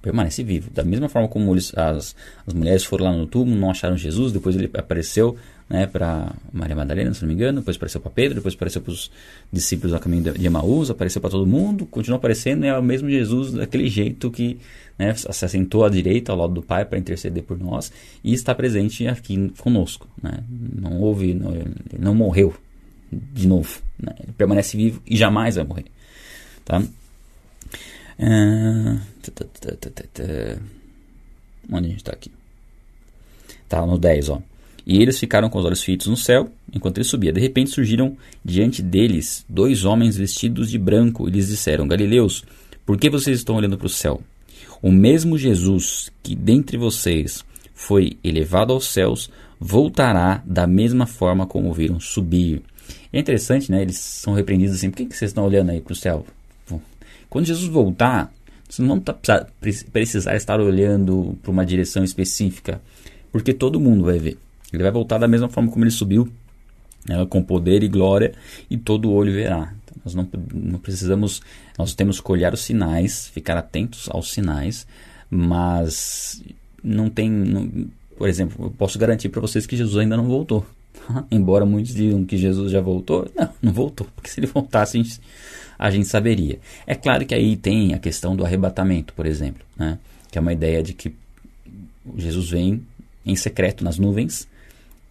Permanece 0.02 0.42
vivo. 0.42 0.70
Da 0.72 0.86
mesma 0.86 1.10
forma 1.10 1.28
como 1.28 1.54
eles, 1.54 1.78
as, 1.78 2.16
as 2.48 2.54
mulheres 2.54 2.86
foram 2.86 3.04
lá 3.04 3.12
no 3.12 3.28
túmulo, 3.28 3.60
não 3.60 3.70
acharam 3.70 3.98
Jesus, 3.98 4.32
depois 4.32 4.56
ele 4.56 4.72
apareceu 4.74 5.38
né, 5.70 5.86
para 5.86 6.34
Maria 6.52 6.76
Madalena, 6.76 7.14
se 7.14 7.22
não 7.22 7.28
me 7.28 7.36
engano, 7.36 7.60
depois 7.60 7.78
apareceu 7.78 8.02
para 8.02 8.10
Pedro, 8.10 8.36
depois 8.36 8.56
apareceu 8.56 8.82
para 8.82 8.92
os 8.92 9.12
discípulos 9.54 9.92
do 9.92 10.00
caminho 10.00 10.34
de 10.34 10.46
Emaús, 10.46 10.90
apareceu 10.90 11.22
para 11.22 11.30
todo 11.30 11.46
mundo, 11.46 11.86
continua 11.86 12.18
aparecendo, 12.18 12.66
é 12.66 12.78
o 12.78 12.82
mesmo 12.82 13.10
Jesus 13.10 13.52
daquele 13.52 13.88
jeito 13.88 14.32
que 14.32 14.58
né, 14.98 15.14
se 15.14 15.46
assentou 15.46 15.86
à 15.86 15.90
direita, 15.90 16.32
ao 16.32 16.38
lado 16.40 16.54
do 16.54 16.64
Pai, 16.64 16.86
para 16.86 16.98
interceder 16.98 17.44
por 17.44 17.60
nós, 17.60 17.92
e 18.24 18.34
está 18.34 18.56
presente 18.56 19.08
aqui 19.08 19.54
conosco. 19.60 20.08
Né? 20.22 20.44
Não 20.50 21.00
houve, 21.00 21.36
não, 21.36 21.54
não 22.00 22.16
morreu 22.16 22.56
de 23.12 23.48
novo, 23.48 23.80
né? 24.00 24.14
ele 24.24 24.34
permanece 24.34 24.76
vivo 24.76 25.02
e 25.06 25.16
jamais 25.16 25.56
vai 25.56 25.66
morrer. 25.66 25.86
Tá? 26.66 26.82
Uh, 28.20 29.00
onde 31.72 31.86
a 31.86 31.90
gente 31.90 31.98
está 31.98 32.12
aqui? 32.12 32.32
Tá, 33.68 33.86
no 33.86 34.00
10, 34.00 34.30
ó. 34.30 34.42
E 34.89 35.03
eles 35.03 35.19
ficaram 35.19 35.51
com 35.51 35.60
os 35.60 35.65
olhos 35.65 35.84
fitos 35.84 36.08
no 36.08 36.17
céu, 36.17 36.50
enquanto 36.74 36.98
ele 36.98 37.03
subia. 37.03 37.31
De 37.31 37.39
repente 37.39 37.69
surgiram 37.69 38.17
diante 38.43 38.81
deles 38.81 39.46
dois 39.48 39.86
homens 39.86 40.17
vestidos 40.17 40.67
de 40.67 40.79
branco 40.79 41.29
e 41.29 41.31
lhes 41.31 41.48
disseram: 41.48 41.88
Galileus, 41.88 42.43
por 42.88 42.98
que 42.98 43.08
vocês 43.08 43.38
estão 43.38 43.58
olhando 43.58 43.77
para 43.77 43.86
o 43.86 43.89
céu? 43.89 44.19
O 44.81 44.91
mesmo 44.91 45.38
Jesus 45.38 46.12
que 46.24 46.36
dentre 46.36 46.75
vocês 46.75 47.46
foi 47.75 48.17
elevado 48.24 48.74
aos 48.74 48.88
céus 48.88 49.29
voltará 49.60 50.41
da 50.43 50.65
mesma 50.65 51.05
forma 51.05 51.46
como 51.46 51.72
viram 51.72 52.00
subir. 52.00 52.63
É 53.13 53.19
interessante, 53.19 53.72
né? 53.72 53.84
Eles 53.84 53.98
são 54.00 54.34
repreendidos 54.34 54.75
assim: 54.75 54.89
por 54.89 54.98
que, 54.98 55.05
que 55.05 55.15
vocês 55.15 55.29
estão 55.29 55.46
olhando 55.46 55.69
aí 55.69 55.81
para 55.81 55.93
o 55.93 55.96
céu? 55.96 56.25
Quando 57.29 57.46
Jesus 57.46 57.67
voltar, 57.67 58.34
vocês 58.67 58.79
não 58.88 59.00
vão 59.00 59.15
precisar 59.91 60.36
estar 60.36 60.60
olhando 60.60 61.38
para 61.43 61.51
uma 61.51 61.63
direção 61.63 62.03
específica, 62.03 62.81
porque 63.31 63.53
todo 63.53 63.79
mundo 63.79 64.05
vai 64.05 64.17
ver. 64.17 64.49
Ele 64.72 64.84
vai 64.84 64.92
voltar 64.92 65.18
da 65.18 65.28
mesma 65.28 65.50
forma 65.50 65.72
como 65.72 65.84
ele 65.84 65.92
subiu, 65.92 66.30
né, 67.08 67.26
com 67.28 67.42
poder 67.42 67.84
e 67.84 67.88
glória, 67.88 68.34
e 68.70 68.78
todo 68.78 69.12
olho 69.12 69.34
verá. 69.34 69.74
Então, 69.84 69.98
nós 70.04 70.16
não, 70.16 70.30
não 70.54 70.80
precisamos, 70.80 71.42
nós 71.78 71.94
temos 71.94 72.22
que 72.22 72.32
olhar 72.32 72.54
os 72.54 72.62
sinais, 72.62 73.28
ficar 73.28 73.58
atentos 73.58 74.08
aos 74.10 74.32
sinais, 74.32 74.86
mas 75.30 76.44
não 76.84 77.10
tem. 77.10 77.30
Não, 77.30 77.88
por 78.18 78.28
exemplo, 78.28 78.66
eu 78.66 78.72
posso 78.72 79.00
garantir 79.00 79.30
para 79.30 79.42
vocês 79.42 79.66
que 79.66 79.78
Jesus 79.78 79.98
ainda 79.98 80.18
não 80.18 80.26
voltou. 80.26 80.66
Embora 81.32 81.66
muitos 81.66 81.94
digam 81.94 82.26
que 82.26 82.38
Jesus 82.38 82.72
já 82.72 82.82
voltou, 82.82 83.30
não, 83.36 83.50
não 83.62 83.74
voltou, 83.74 84.08
porque 84.16 84.30
se 84.30 84.40
ele 84.40 84.48
voltasse 84.48 84.98
a 84.98 85.02
gente, 85.02 85.22
a 85.78 85.90
gente 85.90 86.08
saberia. 86.08 86.60
É 86.86 86.96
claro 86.96 87.26
que 87.26 87.34
aí 87.34 87.56
tem 87.56 87.94
a 87.94 88.00
questão 88.00 88.36
do 88.36 88.46
arrebatamento, 88.46 89.14
por 89.14 89.26
exemplo, 89.26 89.64
né? 89.78 89.98
que 90.30 90.38
é 90.38 90.42
uma 90.42 90.54
ideia 90.54 90.84
de 90.84 90.94
que 90.94 91.16
Jesus 92.18 92.50
vem 92.50 92.84
em 93.26 93.36
secreto 93.36 93.84
nas 93.84 93.98
nuvens 93.98 94.48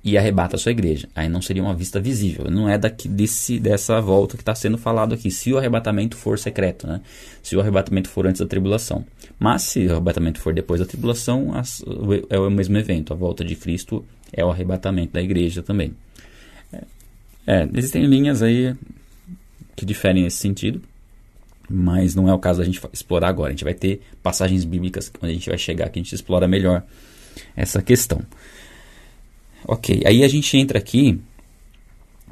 e 0.02 0.16
arrebata 0.16 0.56
a 0.56 0.58
sua 0.58 0.72
igreja. 0.72 1.08
Aí 1.14 1.28
não 1.28 1.42
seria 1.42 1.62
uma 1.62 1.74
vista 1.74 2.00
visível. 2.00 2.50
Não 2.50 2.68
é 2.68 2.78
daqui, 2.78 3.08
desse, 3.08 3.58
dessa 3.58 4.00
volta 4.00 4.36
que 4.36 4.42
está 4.42 4.54
sendo 4.54 4.78
falado 4.78 5.12
aqui. 5.12 5.30
Se 5.30 5.52
o 5.52 5.58
arrebatamento 5.58 6.16
for 6.16 6.38
secreto, 6.38 6.86
né? 6.86 7.00
se 7.42 7.56
o 7.56 7.60
arrebatamento 7.60 8.08
for 8.08 8.26
antes 8.26 8.40
da 8.40 8.46
tribulação. 8.46 9.04
Mas 9.38 9.62
se 9.62 9.86
o 9.86 9.92
arrebatamento 9.92 10.40
for 10.40 10.54
depois 10.54 10.80
da 10.80 10.86
tribulação, 10.86 11.54
as, 11.54 11.84
é 12.30 12.38
o 12.38 12.50
mesmo 12.50 12.76
evento. 12.78 13.12
A 13.12 13.16
volta 13.16 13.44
de 13.44 13.56
Cristo 13.56 14.04
é 14.32 14.44
o 14.44 14.50
arrebatamento 14.50 15.12
da 15.12 15.20
igreja 15.20 15.62
também. 15.62 15.92
É, 16.72 16.82
é, 17.46 17.68
existem 17.74 18.04
linhas 18.06 18.40
aí 18.40 18.74
que 19.74 19.84
diferem 19.84 20.24
nesse 20.24 20.38
sentido, 20.38 20.80
mas 21.68 22.14
não 22.14 22.28
é 22.28 22.34
o 22.34 22.38
caso 22.38 22.60
da 22.60 22.64
gente 22.64 22.80
explorar 22.92 23.28
agora. 23.28 23.48
A 23.48 23.52
gente 23.52 23.64
vai 23.64 23.74
ter 23.74 24.00
passagens 24.22 24.64
bíblicas 24.64 25.10
onde 25.20 25.32
a 25.32 25.34
gente 25.34 25.48
vai 25.48 25.58
chegar 25.58 25.88
que 25.88 25.98
a 25.98 26.02
gente 26.02 26.14
explora 26.14 26.48
melhor 26.48 26.82
essa 27.56 27.82
questão. 27.82 28.22
Ok, 29.70 30.02
aí 30.06 30.24
a 30.24 30.28
gente 30.28 30.56
entra 30.56 30.78
aqui 30.78 31.20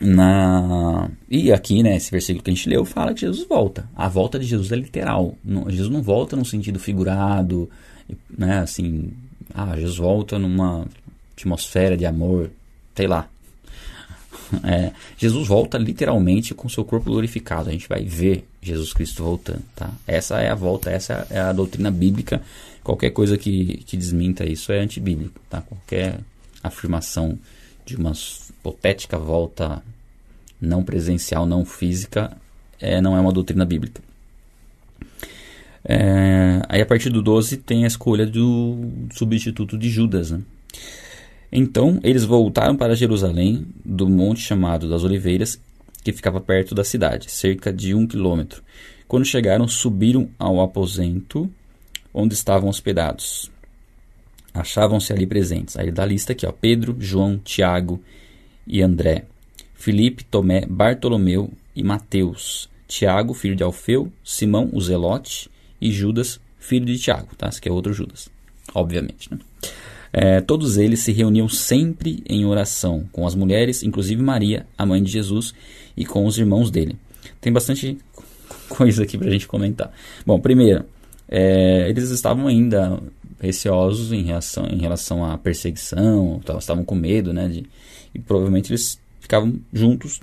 na. 0.00 1.10
E 1.28 1.52
aqui, 1.52 1.82
né, 1.82 1.94
esse 1.94 2.10
versículo 2.10 2.42
que 2.42 2.50
a 2.50 2.54
gente 2.54 2.66
leu 2.66 2.82
fala 2.82 3.12
que 3.12 3.20
Jesus 3.20 3.46
volta. 3.46 3.86
A 3.94 4.08
volta 4.08 4.38
de 4.38 4.46
Jesus 4.46 4.72
é 4.72 4.76
literal. 4.76 5.36
Não, 5.44 5.68
Jesus 5.68 5.90
não 5.90 6.00
volta 6.00 6.34
num 6.34 6.46
sentido 6.46 6.78
figurado, 6.78 7.68
né, 8.30 8.60
assim. 8.60 9.10
Ah, 9.54 9.76
Jesus 9.76 9.98
volta 9.98 10.38
numa 10.38 10.86
atmosfera 11.36 11.94
de 11.94 12.06
amor, 12.06 12.50
sei 12.94 13.06
lá. 13.06 13.28
É, 14.62 14.92
Jesus 15.18 15.48
volta 15.48 15.76
literalmente 15.76 16.54
com 16.54 16.68
seu 16.68 16.84
corpo 16.84 17.10
glorificado. 17.10 17.68
A 17.68 17.72
gente 17.72 17.88
vai 17.88 18.04
ver 18.04 18.46
Jesus 18.62 18.92
Cristo 18.92 19.24
voltando, 19.24 19.62
tá? 19.74 19.90
Essa 20.06 20.40
é 20.40 20.48
a 20.48 20.54
volta, 20.54 20.88
essa 20.88 21.26
é 21.30 21.40
a 21.40 21.52
doutrina 21.52 21.90
bíblica. 21.90 22.40
Qualquer 22.84 23.10
coisa 23.10 23.36
que, 23.36 23.78
que 23.78 23.96
desminta 23.96 24.48
isso 24.48 24.70
é 24.70 24.78
antibíblico, 24.78 25.40
tá? 25.50 25.62
Qualquer 25.62 26.20
afirmação 26.66 27.38
de 27.84 27.96
uma 27.96 28.12
hipotética 28.50 29.18
volta 29.18 29.82
não 30.60 30.82
presencial, 30.82 31.46
não 31.46 31.64
física, 31.64 32.36
é, 32.80 33.00
não 33.00 33.16
é 33.16 33.20
uma 33.20 33.32
doutrina 33.32 33.64
bíblica. 33.64 34.02
É, 35.84 36.62
aí 36.68 36.80
a 36.80 36.86
partir 36.86 37.10
do 37.10 37.22
12 37.22 37.58
tem 37.58 37.84
a 37.84 37.86
escolha 37.86 38.26
do 38.26 38.76
substituto 39.12 39.78
de 39.78 39.88
Judas. 39.88 40.32
Né? 40.32 40.40
Então 41.52 42.00
eles 42.02 42.24
voltaram 42.24 42.76
para 42.76 42.96
Jerusalém, 42.96 43.66
do 43.84 44.08
monte 44.08 44.40
chamado 44.40 44.88
das 44.88 45.04
Oliveiras, 45.04 45.60
que 46.02 46.12
ficava 46.12 46.40
perto 46.40 46.74
da 46.74 46.84
cidade, 46.84 47.30
cerca 47.30 47.72
de 47.72 47.94
um 47.94 48.06
quilômetro. 48.06 48.62
Quando 49.06 49.24
chegaram, 49.24 49.68
subiram 49.68 50.28
ao 50.38 50.60
aposento 50.60 51.50
onde 52.12 52.34
estavam 52.34 52.68
hospedados 52.68 53.50
achavam-se 54.60 55.12
ali 55.12 55.26
presentes. 55.26 55.76
Aí 55.76 55.90
da 55.90 56.04
lista 56.04 56.32
aqui, 56.32 56.46
ó, 56.46 56.52
Pedro, 56.52 56.96
João, 56.98 57.38
Tiago 57.38 58.02
e 58.66 58.82
André, 58.82 59.24
Filipe, 59.74 60.24
Tomé, 60.24 60.66
Bartolomeu 60.66 61.50
e 61.74 61.82
Mateus, 61.82 62.68
Tiago, 62.88 63.34
filho 63.34 63.54
de 63.54 63.62
Alfeu, 63.62 64.10
Simão, 64.24 64.70
o 64.72 64.80
Zelote 64.80 65.50
e 65.80 65.92
Judas, 65.92 66.40
filho 66.58 66.86
de 66.86 66.98
Tiago, 66.98 67.28
tá? 67.36 67.48
Esse 67.48 67.58
aqui 67.58 67.68
é 67.68 67.72
outro 67.72 67.92
Judas, 67.92 68.28
obviamente, 68.74 69.30
né? 69.30 69.38
É, 70.12 70.40
todos 70.40 70.78
eles 70.78 71.00
se 71.00 71.12
reuniam 71.12 71.48
sempre 71.48 72.22
em 72.26 72.46
oração 72.46 73.06
com 73.12 73.26
as 73.26 73.34
mulheres, 73.34 73.82
inclusive 73.82 74.22
Maria, 74.22 74.66
a 74.78 74.86
mãe 74.86 75.02
de 75.02 75.10
Jesus, 75.10 75.52
e 75.96 76.06
com 76.06 76.24
os 76.24 76.38
irmãos 76.38 76.70
dele. 76.70 76.96
Tem 77.40 77.52
bastante 77.52 77.98
coisa 78.68 79.02
aqui 79.02 79.18
para 79.18 79.28
a 79.28 79.30
gente 79.30 79.46
comentar. 79.46 79.92
Bom, 80.24 80.40
primeiro, 80.40 80.84
é, 81.28 81.88
eles 81.88 82.10
estavam 82.10 82.46
ainda 82.46 82.98
receosos 83.40 84.12
em, 84.12 84.22
reação, 84.22 84.66
em 84.66 84.78
relação 84.78 85.24
à 85.24 85.36
perseguição, 85.36 86.40
estavam 86.58 86.84
com 86.84 86.94
medo, 86.94 87.32
né? 87.32 87.48
De, 87.48 87.66
e 88.14 88.18
provavelmente 88.18 88.72
eles 88.72 88.98
ficavam 89.20 89.54
juntos 89.72 90.20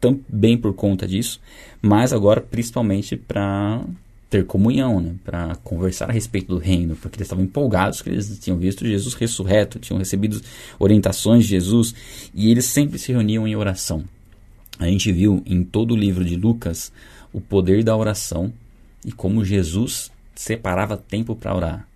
também 0.00 0.58
por 0.58 0.74
conta 0.74 1.06
disso, 1.06 1.40
mas 1.80 2.12
agora 2.12 2.40
principalmente 2.40 3.16
para 3.16 3.84
ter 4.28 4.46
comunhão, 4.46 5.00
né? 5.00 5.14
Para 5.24 5.54
conversar 5.56 6.08
a 6.08 6.12
respeito 6.12 6.48
do 6.48 6.58
reino, 6.58 6.96
porque 6.96 7.16
eles 7.16 7.26
estavam 7.26 7.44
empolgados 7.44 8.00
que 8.00 8.08
eles 8.08 8.38
tinham 8.38 8.58
visto 8.58 8.86
Jesus 8.86 9.14
ressurreto, 9.14 9.78
tinham 9.78 9.98
recebido 9.98 10.40
orientações 10.78 11.44
de 11.44 11.50
Jesus 11.50 11.94
e 12.34 12.50
eles 12.50 12.64
sempre 12.64 12.98
se 12.98 13.12
reuniam 13.12 13.46
em 13.46 13.54
oração. 13.54 14.04
A 14.78 14.86
gente 14.86 15.12
viu 15.12 15.42
em 15.46 15.62
todo 15.62 15.92
o 15.92 15.96
livro 15.96 16.24
de 16.24 16.34
Lucas 16.34 16.90
o 17.32 17.40
poder 17.40 17.84
da 17.84 17.96
oração 17.96 18.52
e 19.04 19.12
como 19.12 19.44
Jesus 19.44 20.10
separava 20.34 20.96
tempo 20.96 21.36
para 21.36 21.54
orar. 21.54 21.88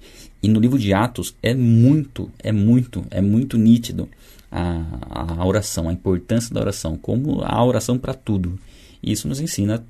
E 0.46 0.48
no 0.48 0.60
livro 0.60 0.78
de 0.78 0.94
Atos 0.94 1.34
é 1.42 1.52
muito, 1.52 2.30
é 2.38 2.52
muito, 2.52 3.04
é 3.10 3.20
muito 3.20 3.58
nítido 3.58 4.08
a, 4.48 4.80
a 5.10 5.44
oração, 5.44 5.88
a 5.88 5.92
importância 5.92 6.54
da 6.54 6.60
oração, 6.60 6.96
como 6.96 7.42
a 7.42 7.64
oração 7.64 7.98
para 7.98 8.14
tudo. 8.14 8.56
E 9.02 9.10
isso 9.10 9.26
nos 9.26 9.40
ensina 9.40 9.84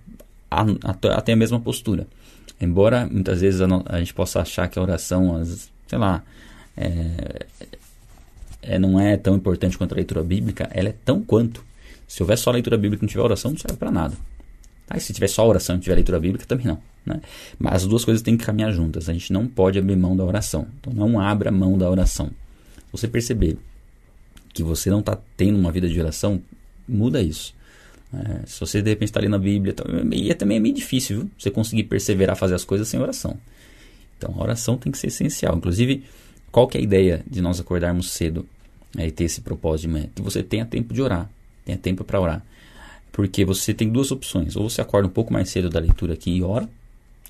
a, 0.50 0.62
a, 0.62 1.16
a, 1.18 1.20
ter 1.20 1.32
a 1.32 1.36
mesma 1.36 1.60
postura. 1.60 2.06
Embora 2.58 3.06
muitas 3.06 3.42
vezes 3.42 3.60
a, 3.60 3.66
a, 3.84 3.98
gente 3.98 4.14
possa 4.14 4.40
achar 4.40 4.66
que 4.66 4.78
a 4.78 4.82
oração, 4.82 5.36
as, 5.36 5.70
sei 5.86 5.98
lá, 5.98 6.22
é, 6.74 7.44
é, 8.62 8.78
não 8.78 8.98
é 8.98 9.14
tão 9.18 9.36
importante 9.36 9.76
quanto 9.76 9.92
a 9.92 9.96
leitura 9.96 10.22
bíblica, 10.22 10.70
ela 10.72 10.88
é 10.88 10.94
tão 11.04 11.22
quanto. 11.22 11.62
Se 12.08 12.22
houver 12.22 12.38
só 12.38 12.50
leitura 12.50 12.78
bíblica 12.78 13.02
e 13.02 13.04
não 13.04 13.10
tiver 13.10 13.24
oração, 13.24 13.50
não 13.50 13.58
serve 13.58 13.76
para 13.76 13.90
nada. 13.90 14.16
Tá? 14.86 14.96
E 14.96 15.00
se 15.00 15.12
tiver 15.12 15.28
só 15.28 15.46
oração 15.46 15.76
e 15.76 15.80
tiver 15.80 15.96
leitura 15.96 16.18
bíblica, 16.18 16.46
também 16.46 16.64
não. 16.64 16.80
Né? 17.06 17.20
Mas 17.58 17.74
as 17.74 17.86
duas 17.86 18.04
coisas 18.04 18.22
têm 18.22 18.36
que 18.36 18.44
caminhar 18.44 18.72
juntas. 18.72 19.08
A 19.08 19.12
gente 19.12 19.32
não 19.32 19.46
pode 19.46 19.78
abrir 19.78 19.96
mão 19.96 20.16
da 20.16 20.24
oração. 20.24 20.66
Então 20.80 20.92
não 20.92 21.20
abra 21.20 21.52
mão 21.52 21.78
da 21.78 21.88
oração. 21.88 22.30
Você 22.90 23.06
perceber 23.06 23.56
que 24.52 24.62
você 24.62 24.90
não 24.90 25.00
está 25.00 25.16
tendo 25.36 25.58
uma 25.58 25.70
vida 25.70 25.88
de 25.88 26.00
oração, 26.00 26.42
muda 26.88 27.22
isso. 27.22 27.54
É, 28.12 28.46
se 28.46 28.58
você 28.58 28.82
de 28.82 28.90
repente 28.90 29.08
está 29.08 29.20
lendo 29.20 29.36
a 29.36 29.38
Bíblia, 29.38 29.74
e 30.12 30.30
é 30.30 30.34
também 30.34 30.56
é 30.56 30.60
meio 30.60 30.74
difícil 30.74 31.20
viu? 31.20 31.30
você 31.38 31.50
conseguir 31.50 31.84
perseverar 31.84 32.36
fazer 32.36 32.54
as 32.54 32.64
coisas 32.64 32.88
sem 32.88 32.98
oração. 32.98 33.36
Então 34.16 34.34
a 34.38 34.42
oração 34.42 34.76
tem 34.76 34.90
que 34.90 34.98
ser 34.98 35.08
essencial. 35.08 35.56
Inclusive, 35.56 36.04
qual 36.50 36.66
que 36.66 36.78
é 36.78 36.80
a 36.80 36.84
ideia 36.84 37.22
de 37.28 37.40
nós 37.42 37.60
acordarmos 37.60 38.10
cedo 38.10 38.46
é, 38.96 39.06
e 39.06 39.10
ter 39.10 39.24
esse 39.24 39.42
propósito 39.42 39.88
de 39.88 39.92
manhã? 39.92 40.06
Que 40.14 40.22
você 40.22 40.42
tenha 40.42 40.64
tempo 40.64 40.94
de 40.94 41.02
orar, 41.02 41.30
tenha 41.64 41.76
tempo 41.76 42.02
para 42.02 42.20
orar. 42.20 42.42
Porque 43.12 43.44
você 43.44 43.74
tem 43.74 43.90
duas 43.90 44.10
opções. 44.10 44.56
Ou 44.56 44.68
você 44.68 44.80
acorda 44.80 45.08
um 45.08 45.10
pouco 45.10 45.32
mais 45.32 45.50
cedo 45.50 45.68
da 45.68 45.80
leitura 45.80 46.14
aqui 46.14 46.30
e 46.30 46.42
ora, 46.42 46.68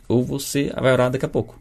ou 0.08 0.25
você 0.25 0.72
vai 0.80 0.92
orar 0.92 1.10
daqui 1.10 1.25
a 1.25 1.28
pouco. 1.28 1.60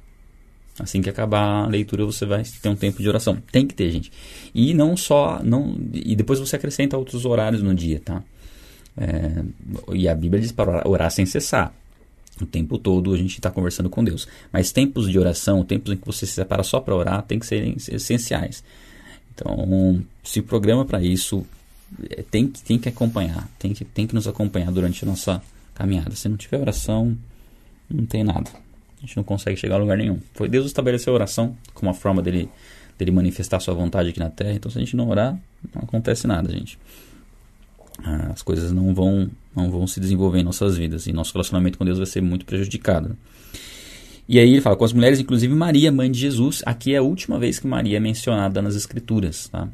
Assim 0.77 1.01
que 1.01 1.09
acabar 1.09 1.63
a 1.63 1.67
leitura, 1.67 2.03
você 2.03 2.25
vai 2.25 2.43
ter 2.43 2.67
um 2.67 2.75
tempo 2.75 3.01
de 3.01 3.07
oração. 3.07 3.41
Tem 3.51 3.65
que 3.65 3.73
ter, 3.73 3.89
gente. 3.91 4.11
E 4.53 4.73
não 4.73 4.97
só. 4.97 5.41
não 5.41 5.75
E 5.93 6.15
depois 6.15 6.37
você 6.37 6.57
acrescenta 6.57 6.97
outros 6.97 7.25
horários 7.25 7.61
no 7.61 7.73
dia, 7.73 8.01
tá? 8.03 8.21
É, 8.97 9.43
e 9.93 10.07
a 10.07 10.15
Bíblia 10.15 10.41
diz 10.41 10.51
para 10.51 10.71
orar, 10.71 10.87
orar 10.87 11.11
sem 11.11 11.25
cessar. 11.25 11.73
O 12.41 12.45
tempo 12.45 12.77
todo 12.77 13.13
a 13.13 13.17
gente 13.17 13.35
está 13.35 13.49
conversando 13.49 13.89
com 13.89 14.03
Deus. 14.03 14.27
Mas 14.51 14.73
tempos 14.73 15.09
de 15.09 15.17
oração, 15.17 15.63
tempos 15.63 15.93
em 15.93 15.97
que 15.97 16.05
você 16.05 16.25
se 16.25 16.33
separa 16.33 16.63
só 16.63 16.81
para 16.81 16.93
orar, 16.93 17.23
tem 17.23 17.39
que 17.39 17.45
ser 17.45 17.73
essenciais. 17.89 18.61
Então, 19.33 20.03
se 20.23 20.41
programa 20.41 20.83
para 20.83 21.01
isso. 21.01 21.45
É, 22.09 22.21
tem, 22.23 22.47
tem 22.47 22.77
que 22.77 22.89
acompanhar. 22.89 23.47
Tem 23.57 23.73
que, 23.73 23.85
tem 23.85 24.05
que 24.05 24.13
nos 24.13 24.27
acompanhar 24.27 24.71
durante 24.71 25.05
a 25.05 25.07
nossa 25.07 25.41
caminhada. 25.73 26.13
Se 26.15 26.27
não 26.27 26.35
tiver 26.35 26.59
oração, 26.59 27.17
não 27.89 28.06
tem 28.06 28.24
nada. 28.24 28.50
A 28.98 29.01
gente 29.01 29.18
não 29.18 29.24
consegue 29.24 29.58
chegar 29.58 29.75
a 29.75 29.77
lugar 29.77 29.98
nenhum. 29.98 30.20
Foi 30.34 30.50
Deus 30.50 30.65
estabeleceu 30.65 31.13
a 31.13 31.15
oração 31.15 31.56
como 31.74 31.89
uma 31.89 31.94
forma 31.94 32.22
dele, 32.22 32.50
dele 32.98 33.12
manifestar 33.12 33.60
sua 33.60 33.74
vontade 33.74 34.10
aqui 34.10 34.20
na 34.20 34.30
terra. 34.30 34.54
Então, 34.54 34.72
se 34.72 34.77
a 34.77 34.82
gente 34.82 34.96
não 34.96 35.10
orar, 35.10 35.38
não 35.74 35.84
acontece 35.84 36.25
nada, 36.25 36.51
gente. 36.51 36.80
Ah, 38.04 38.32
as 38.34 38.42
coisas 38.42 38.72
não 38.72 38.94
vão, 38.94 39.30
não 39.56 39.70
vão 39.70 39.86
se 39.88 40.00
desenvolver 40.00 40.39
em 40.39 40.44
nossas 40.44 40.77
vidas. 40.77 41.08
E 41.08 41.13
nosso 41.13 41.34
relacionamento 41.34 41.77
com 41.77 41.86
Deus 41.86 41.98
vai 41.98 42.08
ser 42.08 42.22
muito 42.22 42.46
prejudicado. 42.46 43.15
E 44.27 44.39
aí 44.39 44.51
ele 44.51 44.62
fala 44.62 44.75
com 44.75 44.84
as 44.84 44.92
mulheres, 44.92 45.20
inclusive 45.20 45.54
Maria, 45.54 45.92
mãe 45.92 46.10
de 46.10 46.20
Jesus. 46.20 46.63
Aqui 46.65 46.94
é 46.94 46.98
a 46.98 47.04
última 47.04 47.38
vez 47.38 47.60
que 47.60 47.68
Maria 47.68 47.98
é 47.98 48.00
mencionada 48.00 48.62
nas 48.62 48.75
Escrituras. 48.75 49.48
Tá? 49.50 49.68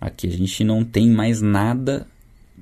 Aqui 0.00 0.28
a 0.28 0.30
gente 0.30 0.62
não 0.62 0.84
tem 0.84 1.10
mais 1.10 1.40
nada, 1.40 2.06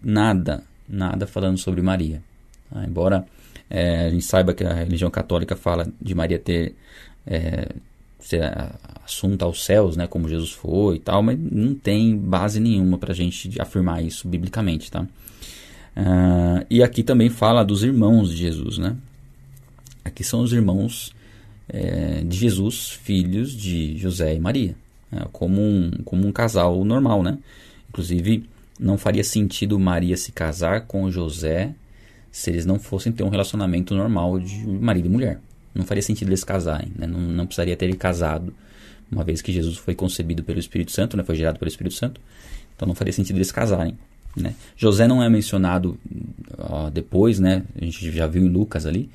nada, 0.03 0.63
nada 0.89 1.27
falando 1.27 1.59
sobre 1.59 1.83
Maria. 1.83 2.23
Tá? 2.71 2.85
Embora 2.85 3.27
é, 3.71 4.07
a 4.07 4.11
gente 4.11 4.25
saiba 4.25 4.55
que 4.55 4.65
a 4.65 4.73
religião 4.73 5.11
católica 5.11 5.57
fala 5.57 5.87
de 6.01 6.15
Maria 6.15 6.39
ter 6.39 6.75
é, 7.27 7.69
ser 8.19 8.43
assunta 9.05 9.45
aos 9.45 9.63
céus, 9.63 9.97
né, 9.97 10.07
como 10.07 10.29
Jesus 10.29 10.51
foi 10.51 10.97
e 10.97 10.99
tal, 10.99 11.23
mas 11.23 11.39
não 11.39 11.75
tem 11.75 12.17
base 12.17 12.59
nenhuma 12.59 12.97
para 12.97 13.13
a 13.13 13.15
gente 13.15 13.51
afirmar 13.61 14.03
isso 14.03 14.27
biblicamente, 14.27 14.91
tá? 14.91 15.03
Uh, 15.97 16.65
e 16.69 16.83
aqui 16.83 17.03
também 17.03 17.29
fala 17.29 17.63
dos 17.63 17.85
irmãos 17.85 18.31
de 18.31 18.37
Jesus, 18.37 18.79
né? 18.79 18.97
Aqui 20.05 20.25
são 20.25 20.41
os 20.41 20.53
irmãos 20.53 21.15
é, 21.69 22.23
de 22.23 22.37
Jesus, 22.37 22.91
filhos 22.91 23.53
de 23.53 23.97
José 23.99 24.35
e 24.35 24.41
Maria, 24.41 24.75
né? 25.11 25.25
como, 25.31 25.61
um, 25.61 25.91
como 26.05 26.27
um 26.27 26.33
casal 26.33 26.85
normal, 26.85 27.23
né? 27.23 27.39
Inclusive, 27.89 28.45
não 28.79 28.99
faria 28.99 29.23
sentido 29.23 29.79
Maria 29.79 30.17
se 30.17 30.33
casar 30.33 30.83
com 30.87 31.11
José 31.11 31.75
se 32.35 32.51
eles 32.51 32.67
não 32.67 32.81
fossem 32.81 33.13
ter 33.13 33.23
um 33.23 33.29
relacionamento 33.29 33.95
normal 33.95 34.41
de 34.41 34.67
marido 34.67 35.07
e 35.07 35.09
mulher. 35.09 35.39
Não 35.73 35.85
faria 35.85 36.03
sentido 36.03 36.31
eles 36.31 36.43
casarem, 36.43 36.91
né? 36.99 37.07
não, 37.07 37.21
não 37.21 37.47
precisaria 37.47 37.77
ter 37.77 37.95
casado, 37.95 38.53
uma 39.09 39.23
vez 39.23 39.41
que 39.41 39.53
Jesus 39.53 39.77
foi 39.77 39.95
concebido 39.95 40.43
pelo 40.43 40.59
Espírito 40.59 40.91
Santo, 40.91 41.17
né? 41.17 41.23
foi 41.23 41.37
gerado 41.37 41.61
pelo 41.61 41.69
Espírito 41.69 41.95
Santo. 41.95 42.21
Então 42.75 42.89
não 42.89 42.95
faria 42.95 43.13
sentido 43.13 43.37
eles 43.37 43.53
casarem. 43.53 43.97
Né? 44.37 44.53
José 44.77 45.07
não 45.07 45.23
é 45.23 45.31
mencionado 45.31 45.97
ó, 46.59 46.91
depois, 46.91 47.39
né? 47.39 47.63
a 47.81 47.85
gente 47.85 48.11
já 48.11 48.27
viu 48.27 48.45
em 48.45 48.49
Lucas 48.49 48.85
ali, 48.85 49.09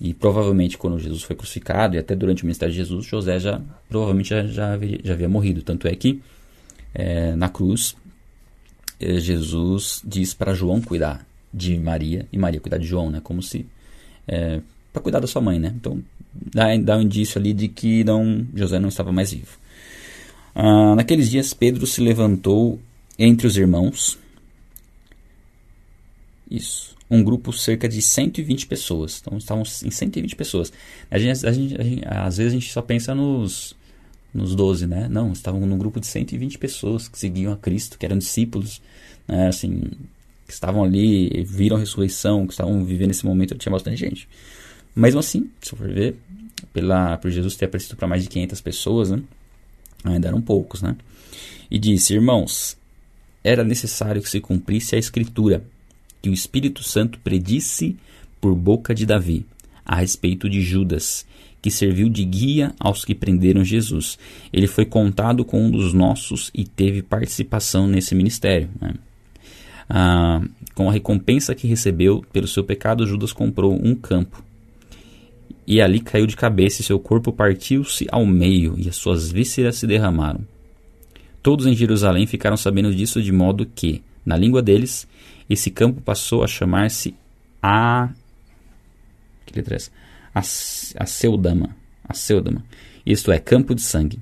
e 0.00 0.14
provavelmente 0.14 0.78
quando 0.78 0.98
Jesus 0.98 1.22
foi 1.22 1.36
crucificado 1.36 1.96
e 1.96 1.98
até 1.98 2.16
durante 2.16 2.44
o 2.44 2.46
ministério 2.46 2.72
de 2.72 2.78
Jesus, 2.78 3.04
José 3.04 3.38
já 3.38 3.60
provavelmente 3.90 4.30
já, 4.30 4.42
já, 4.46 4.72
havia, 4.72 5.00
já 5.04 5.12
havia 5.12 5.28
morrido. 5.28 5.60
Tanto 5.60 5.86
é 5.86 5.94
que 5.94 6.18
é, 6.94 7.36
na 7.36 7.50
cruz 7.50 7.94
é, 8.98 9.20
Jesus 9.20 10.00
diz 10.02 10.32
para 10.32 10.54
João 10.54 10.80
cuidar 10.80 11.26
de 11.54 11.78
Maria 11.78 12.26
e 12.32 12.36
Maria 12.36 12.60
cuidar 12.60 12.78
de 12.78 12.86
João, 12.86 13.10
né? 13.10 13.20
Como 13.22 13.40
se 13.40 13.64
é, 14.26 14.60
para 14.92 15.00
cuidar 15.00 15.20
da 15.20 15.26
sua 15.26 15.40
mãe, 15.40 15.58
né? 15.58 15.72
Então 15.76 16.02
dá, 16.34 16.76
dá 16.78 16.98
um 16.98 17.02
indício 17.02 17.38
ali 17.38 17.52
de 17.52 17.68
que 17.68 18.02
não 18.02 18.46
José 18.54 18.78
não 18.78 18.88
estava 18.88 19.12
mais 19.12 19.32
vivo. 19.32 19.56
Ah, 20.54 20.94
naqueles 20.96 21.30
dias 21.30 21.54
Pedro 21.54 21.86
se 21.86 22.00
levantou 22.00 22.80
entre 23.18 23.46
os 23.46 23.56
irmãos. 23.56 24.18
Isso. 26.50 26.94
Um 27.10 27.22
grupo 27.22 27.52
cerca 27.52 27.88
de 27.88 28.02
120 28.02 28.66
pessoas. 28.66 29.20
Então 29.20 29.38
estavam 29.38 29.62
em 29.62 29.90
120 29.90 30.34
pessoas. 30.34 30.72
A 31.10 31.18
gente, 31.18 31.46
a 31.46 31.52
gente, 31.52 31.80
a 31.80 31.84
gente, 31.84 32.02
às 32.06 32.36
vezes 32.38 32.52
a 32.52 32.56
gente 32.56 32.72
só 32.72 32.82
pensa 32.82 33.14
nos, 33.14 33.76
nos 34.32 34.54
12, 34.54 34.86
né? 34.86 35.08
Não, 35.08 35.32
estavam 35.32 35.60
num 35.60 35.78
grupo 35.78 36.00
de 36.00 36.06
120 36.06 36.58
pessoas 36.58 37.06
que 37.08 37.18
seguiam 37.18 37.52
a 37.52 37.56
Cristo, 37.56 37.98
que 37.98 38.06
eram 38.06 38.18
discípulos, 38.18 38.80
né? 39.28 39.48
Assim, 39.48 39.82
que 40.46 40.52
estavam 40.52 40.84
ali, 40.84 41.44
viram 41.44 41.76
a 41.76 41.80
ressurreição, 41.80 42.46
que 42.46 42.52
estavam 42.52 42.84
vivendo 42.84 43.10
esse 43.10 43.24
momento, 43.24 43.54
tinha 43.56 43.72
bastante 43.72 43.96
gente. 43.96 44.28
Mesmo 44.94 45.20
assim, 45.20 45.50
se 45.60 45.70
for 45.70 45.88
ver, 45.88 46.16
pela, 46.72 47.16
por 47.18 47.30
Jesus 47.30 47.56
ter 47.56 47.66
aparecido 47.66 47.96
para 47.96 48.08
mais 48.08 48.22
de 48.22 48.28
500 48.28 48.60
pessoas, 48.60 49.10
né? 49.10 49.22
ainda 50.04 50.28
eram 50.28 50.40
poucos, 50.40 50.82
né? 50.82 50.96
E 51.70 51.78
disse, 51.78 52.14
irmãos, 52.14 52.76
era 53.42 53.64
necessário 53.64 54.22
que 54.22 54.28
se 54.28 54.40
cumprisse 54.40 54.94
a 54.94 54.98
escritura, 54.98 55.64
que 56.22 56.28
o 56.28 56.32
Espírito 56.32 56.82
Santo 56.82 57.18
predisse 57.18 57.96
por 58.40 58.54
boca 58.54 58.94
de 58.94 59.06
Davi, 59.06 59.46
a 59.84 59.96
respeito 59.96 60.48
de 60.48 60.60
Judas, 60.60 61.26
que 61.60 61.70
serviu 61.70 62.08
de 62.08 62.24
guia 62.24 62.74
aos 62.78 63.04
que 63.04 63.14
prenderam 63.14 63.64
Jesus. 63.64 64.18
Ele 64.52 64.66
foi 64.66 64.84
contado 64.84 65.44
com 65.44 65.64
um 65.64 65.70
dos 65.70 65.92
nossos 65.94 66.50
e 66.54 66.64
teve 66.64 67.02
participação 67.02 67.86
nesse 67.86 68.14
ministério. 68.14 68.68
Né? 68.80 68.94
Ah, 69.88 70.42
com 70.74 70.88
a 70.88 70.92
recompensa 70.92 71.54
que 71.54 71.66
recebeu 71.66 72.24
pelo 72.32 72.48
seu 72.48 72.64
pecado, 72.64 73.06
Judas 73.06 73.32
comprou 73.32 73.72
um 73.72 73.94
campo. 73.94 74.42
E 75.66 75.80
ali 75.80 76.00
caiu 76.00 76.26
de 76.26 76.36
cabeça 76.36 76.80
e 76.80 76.84
seu 76.84 76.98
corpo 76.98 77.32
partiu-se 77.32 78.06
ao 78.10 78.26
meio 78.26 78.74
e 78.76 78.88
as 78.88 78.96
suas 78.96 79.30
vísceras 79.30 79.76
se 79.76 79.86
derramaram. 79.86 80.40
Todos 81.42 81.66
em 81.66 81.74
Jerusalém 81.74 82.26
ficaram 82.26 82.56
sabendo 82.56 82.94
disso 82.94 83.22
de 83.22 83.32
modo 83.32 83.66
que, 83.66 84.02
na 84.24 84.36
língua 84.36 84.62
deles, 84.62 85.06
esse 85.48 85.70
campo 85.70 86.00
passou 86.00 86.42
a 86.42 86.46
chamar-se 86.46 87.14
a 87.62 88.10
que 89.44 89.54
letra 89.56 89.74
é 89.74 89.76
essa? 89.76 89.90
A, 90.34 90.40
a 91.02 91.06
Seudama, 91.06 91.76
a 92.08 92.14
Seudama. 92.14 92.64
Isto 93.06 93.30
é, 93.30 93.38
campo 93.38 93.74
de 93.74 93.82
sangue. 93.82 94.18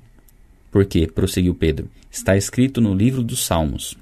Porque, 0.71 1.07
prosseguiu 1.07 1.55
Pedro, 1.55 1.91
está 2.11 2.37
escrito 2.37 2.81
no 2.81 2.95
livro 2.95 3.23
dos 3.23 3.45
Salmos: 3.45 3.97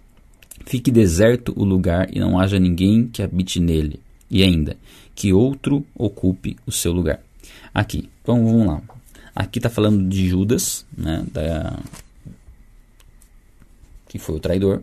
Fique 0.66 0.90
deserto 0.90 1.52
o 1.56 1.64
lugar 1.64 2.08
e 2.14 2.20
não 2.20 2.38
haja 2.38 2.58
ninguém 2.58 3.08
que 3.08 3.22
habite 3.22 3.58
nele. 3.60 4.00
E 4.30 4.42
ainda, 4.42 4.76
que 5.14 5.32
outro 5.32 5.84
ocupe 5.94 6.56
o 6.66 6.72
seu 6.72 6.92
lugar. 6.92 7.20
Aqui, 7.74 8.08
então 8.22 8.44
vamos 8.44 8.66
lá. 8.66 8.82
Aqui 9.34 9.58
está 9.58 9.70
falando 9.70 10.08
de 10.08 10.28
Judas, 10.28 10.84
né, 10.96 11.24
da, 11.32 11.78
que 14.08 14.18
foi 14.18 14.36
o 14.36 14.40
traidor, 14.40 14.82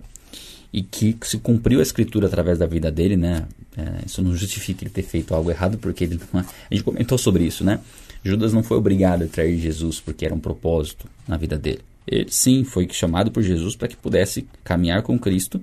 e 0.72 0.82
que 0.82 1.16
se 1.24 1.38
cumpriu 1.38 1.80
a 1.80 1.84
escritura 1.84 2.28
através 2.28 2.58
da 2.58 2.66
vida 2.66 2.92
dele, 2.92 3.16
né? 3.16 3.48
É, 3.78 4.06
isso 4.06 4.22
não 4.22 4.36
justifica 4.36 4.84
ele 4.84 4.90
ter 4.90 5.04
feito 5.04 5.34
algo 5.34 5.52
errado, 5.52 5.78
porque 5.78 6.04
ele 6.04 6.20
não, 6.34 6.40
é, 6.40 6.44
a 6.44 6.74
gente 6.74 6.84
comentou 6.84 7.18
sobre 7.18 7.44
isso, 7.44 7.64
né? 7.64 7.80
Judas 8.24 8.54
não 8.54 8.64
foi 8.64 8.78
obrigado 8.78 9.24
a 9.24 9.28
trair 9.28 9.58
Jesus 9.60 10.00
porque 10.00 10.26
era 10.26 10.34
um 10.34 10.40
propósito 10.40 11.08
na 11.28 11.38
vida 11.38 11.58
dele. 11.58 11.82
Ele 12.08 12.32
sim 12.32 12.64
foi 12.64 12.88
chamado 12.90 13.32
por 13.32 13.44
Jesus 13.44 13.76
para 13.76 13.88
que 13.88 13.98
pudesse 13.98 14.48
caminhar 14.64 15.02
com 15.02 15.20
Cristo 15.20 15.62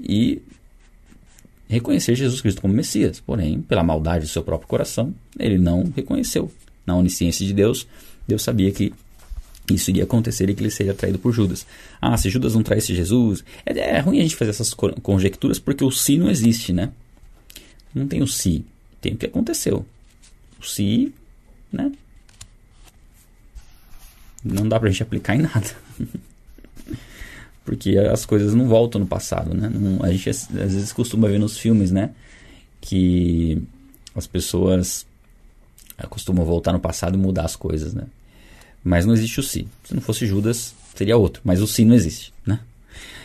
e 0.00 0.40
reconhecer 1.68 2.14
Jesus 2.14 2.40
Cristo 2.40 2.62
como 2.62 2.72
Messias. 2.72 3.20
Porém, 3.20 3.60
pela 3.60 3.82
maldade 3.82 4.24
do 4.24 4.30
seu 4.30 4.42
próprio 4.42 4.68
coração, 4.68 5.14
ele 5.38 5.58
não 5.58 5.84
reconheceu. 5.94 6.50
Na 6.86 6.96
onisciência 6.96 7.44
de 7.44 7.52
Deus, 7.52 7.86
Deus 8.26 8.42
sabia 8.42 8.70
que 8.70 8.92
isso 9.70 9.90
iria 9.90 10.04
acontecer 10.04 10.48
e 10.48 10.54
que 10.54 10.62
ele 10.62 10.70
seria 10.70 10.94
traído 10.94 11.18
por 11.18 11.32
Judas. 11.32 11.66
Ah, 12.00 12.16
se 12.16 12.30
Judas 12.30 12.54
não 12.54 12.62
traísse 12.62 12.94
Jesus. 12.94 13.44
É, 13.64 13.96
é 13.96 13.98
ruim 13.98 14.20
a 14.20 14.22
gente 14.22 14.36
fazer 14.36 14.50
essas 14.50 14.72
conjecturas 14.74 15.58
porque 15.58 15.84
o 15.84 15.90
se 15.90 16.16
não 16.16 16.30
existe, 16.30 16.72
né? 16.72 16.90
Não 17.94 18.06
tem 18.06 18.22
o 18.22 18.26
se, 18.26 18.64
tem 19.00 19.14
o 19.14 19.16
que 19.16 19.26
aconteceu. 19.26 19.84
O 20.60 20.64
se, 20.64 21.12
né? 21.72 21.90
Não 24.46 24.68
dá 24.68 24.78
pra 24.78 24.88
gente 24.88 25.02
aplicar 25.02 25.34
em 25.34 25.42
nada. 25.42 25.66
Porque 27.64 27.98
as 27.98 28.24
coisas 28.24 28.54
não 28.54 28.68
voltam 28.68 29.00
no 29.00 29.06
passado, 29.06 29.52
né? 29.52 29.68
Não, 29.68 30.02
a 30.04 30.12
gente 30.12 30.30
às 30.30 30.46
vezes 30.48 30.92
costuma 30.92 31.26
ver 31.26 31.38
nos 31.38 31.58
filmes, 31.58 31.90
né? 31.90 32.10
Que 32.80 33.60
as 34.14 34.26
pessoas 34.26 35.04
eh, 35.98 36.06
costumam 36.06 36.44
voltar 36.44 36.72
no 36.72 36.78
passado 36.78 37.16
e 37.16 37.20
mudar 37.20 37.44
as 37.44 37.56
coisas, 37.56 37.92
né? 37.92 38.04
Mas 38.84 39.04
não 39.04 39.14
existe 39.14 39.40
o 39.40 39.42
si. 39.42 39.66
Se 39.82 39.94
não 39.94 40.00
fosse 40.00 40.26
Judas, 40.26 40.74
seria 40.94 41.16
outro. 41.16 41.42
Mas 41.44 41.60
o 41.60 41.66
si 41.66 41.84
não 41.84 41.94
existe, 41.94 42.32
né? 42.46 42.60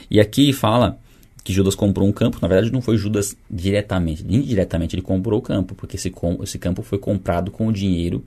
E 0.09 0.19
aqui 0.19 0.51
fala 0.51 0.99
que 1.43 1.53
Judas 1.53 1.75
comprou 1.75 2.07
um 2.07 2.11
campo. 2.11 2.39
Na 2.41 2.47
verdade, 2.47 2.73
não 2.73 2.81
foi 2.81 2.97
Judas 2.97 3.37
diretamente. 3.49 4.25
Indiretamente 4.27 4.95
ele 4.95 5.03
comprou 5.03 5.39
o 5.39 5.41
campo, 5.41 5.75
porque 5.75 5.97
esse, 5.97 6.11
esse 6.41 6.57
campo 6.57 6.81
foi 6.81 6.97
comprado 6.97 7.51
com 7.51 7.67
o 7.67 7.71
dinheiro 7.71 8.25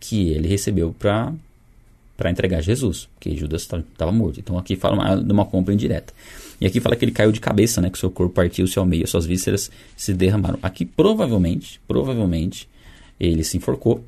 que 0.00 0.30
ele 0.30 0.48
recebeu 0.48 0.92
para 0.98 1.32
para 2.16 2.30
entregar 2.30 2.60
Jesus, 2.60 3.08
porque 3.14 3.36
Judas 3.36 3.62
estava 3.62 4.12
morto. 4.12 4.38
Então 4.38 4.58
aqui 4.58 4.76
fala 4.76 5.16
de 5.16 5.32
uma 5.32 5.44
compra 5.44 5.74
indireta. 5.74 6.12
E 6.60 6.66
aqui 6.66 6.80
fala 6.80 6.94
que 6.94 7.04
ele 7.04 7.12
caiu 7.12 7.32
de 7.32 7.40
cabeça, 7.40 7.80
né, 7.80 7.90
que 7.90 7.98
seu 7.98 8.10
corpo 8.10 8.34
partiu-se 8.34 8.78
ao 8.78 8.84
meio, 8.84 9.06
suas 9.06 9.26
vísceras 9.26 9.70
se 9.96 10.14
derramaram. 10.14 10.58
Aqui 10.62 10.84
provavelmente, 10.84 11.80
provavelmente, 11.88 12.68
ele 13.18 13.42
se 13.42 13.56
enforcou 13.56 14.04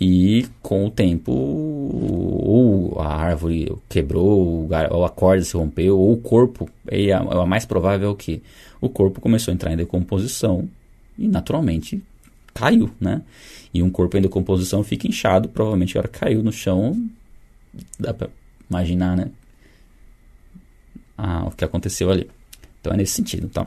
e 0.00 0.46
com 0.60 0.86
o 0.86 0.90
tempo 0.90 1.30
ou 1.30 3.00
a 3.00 3.14
árvore 3.14 3.72
quebrou, 3.88 4.68
ou 4.90 5.04
a 5.04 5.08
corda 5.08 5.44
se 5.44 5.56
rompeu, 5.56 5.96
ou 5.96 6.12
o 6.12 6.16
corpo, 6.16 6.68
e 6.90 7.12
a, 7.12 7.20
a 7.20 7.46
mais 7.46 7.64
provável 7.64 8.08
é 8.08 8.10
o 8.10 8.16
que? 8.16 8.42
O 8.80 8.88
corpo 8.88 9.20
começou 9.20 9.52
a 9.52 9.54
entrar 9.54 9.72
em 9.72 9.76
decomposição 9.76 10.68
e 11.16 11.28
naturalmente 11.28 12.02
caiu, 12.54 12.90
né? 13.00 13.22
E 13.72 13.82
um 13.82 13.90
corpo 13.90 14.16
em 14.16 14.22
decomposição 14.22 14.84
fica 14.84 15.08
inchado, 15.08 15.48
provavelmente 15.48 15.98
a 15.98 16.02
caiu 16.02 16.42
no 16.42 16.52
chão, 16.52 17.08
dá 17.98 18.12
para 18.12 18.28
imaginar, 18.68 19.16
né? 19.16 19.30
Ah, 21.16 21.44
o 21.46 21.50
que 21.50 21.64
aconteceu 21.64 22.10
ali. 22.10 22.28
Então 22.80 22.92
é 22.92 22.96
nesse 22.96 23.14
sentido, 23.14 23.48
tá? 23.48 23.66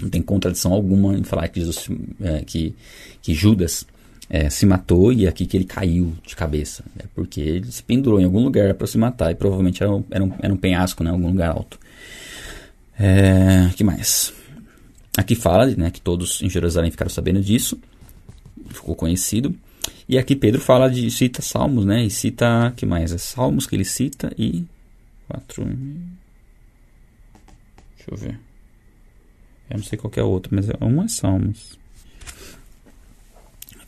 Não 0.00 0.08
tem 0.08 0.20
contradição 0.20 0.72
alguma 0.72 1.16
em 1.16 1.24
falar 1.24 1.48
que, 1.48 1.60
Jesus, 1.60 1.88
é, 2.20 2.42
que, 2.44 2.74
que 3.22 3.32
Judas 3.32 3.86
é, 4.28 4.50
se 4.50 4.66
matou 4.66 5.12
e 5.12 5.26
aqui 5.26 5.46
que 5.46 5.56
ele 5.56 5.64
caiu 5.64 6.14
de 6.26 6.34
cabeça. 6.34 6.84
Né? 6.96 7.04
Porque 7.14 7.40
ele 7.40 7.70
se 7.70 7.82
pendurou 7.82 8.20
em 8.20 8.24
algum 8.24 8.42
lugar 8.42 8.74
para 8.74 8.86
se 8.86 8.98
matar 8.98 9.30
e 9.30 9.34
provavelmente 9.34 9.82
era 9.82 9.92
um, 9.92 10.04
era 10.10 10.24
um, 10.24 10.32
era 10.40 10.52
um 10.52 10.56
penhasco, 10.56 11.02
né? 11.04 11.10
Algum 11.10 11.28
lugar 11.28 11.50
alto. 11.50 11.78
É, 12.98 13.70
que 13.76 13.82
mais? 13.82 14.32
Aqui 15.16 15.34
fala 15.34 15.66
né, 15.66 15.90
que 15.90 16.00
todos 16.00 16.42
em 16.42 16.50
Jerusalém 16.50 16.90
ficaram 16.90 17.10
sabendo 17.10 17.40
disso 17.40 17.78
ficou 18.70 18.94
conhecido. 18.94 19.54
E 20.08 20.18
aqui 20.18 20.36
Pedro 20.36 20.60
fala 20.60 20.88
de 20.88 21.10
cita 21.10 21.42
Salmos, 21.42 21.84
né? 21.84 22.04
E 22.04 22.10
cita 22.10 22.72
que 22.76 22.84
mais? 22.84 23.12
É 23.12 23.18
Salmos 23.18 23.66
que 23.66 23.74
ele 23.74 23.84
cita 23.84 24.32
e 24.38 24.64
quatro. 25.26 25.64
Deixa 27.96 28.10
eu 28.10 28.16
ver. 28.16 28.38
Eu 29.70 29.78
não 29.78 29.84
sei 29.84 29.98
qual 29.98 30.12
é 30.16 30.22
outro, 30.22 30.54
mas 30.54 30.68
é 30.68 30.74
um 30.80 31.02
é 31.02 31.08
Salmos. 31.08 31.78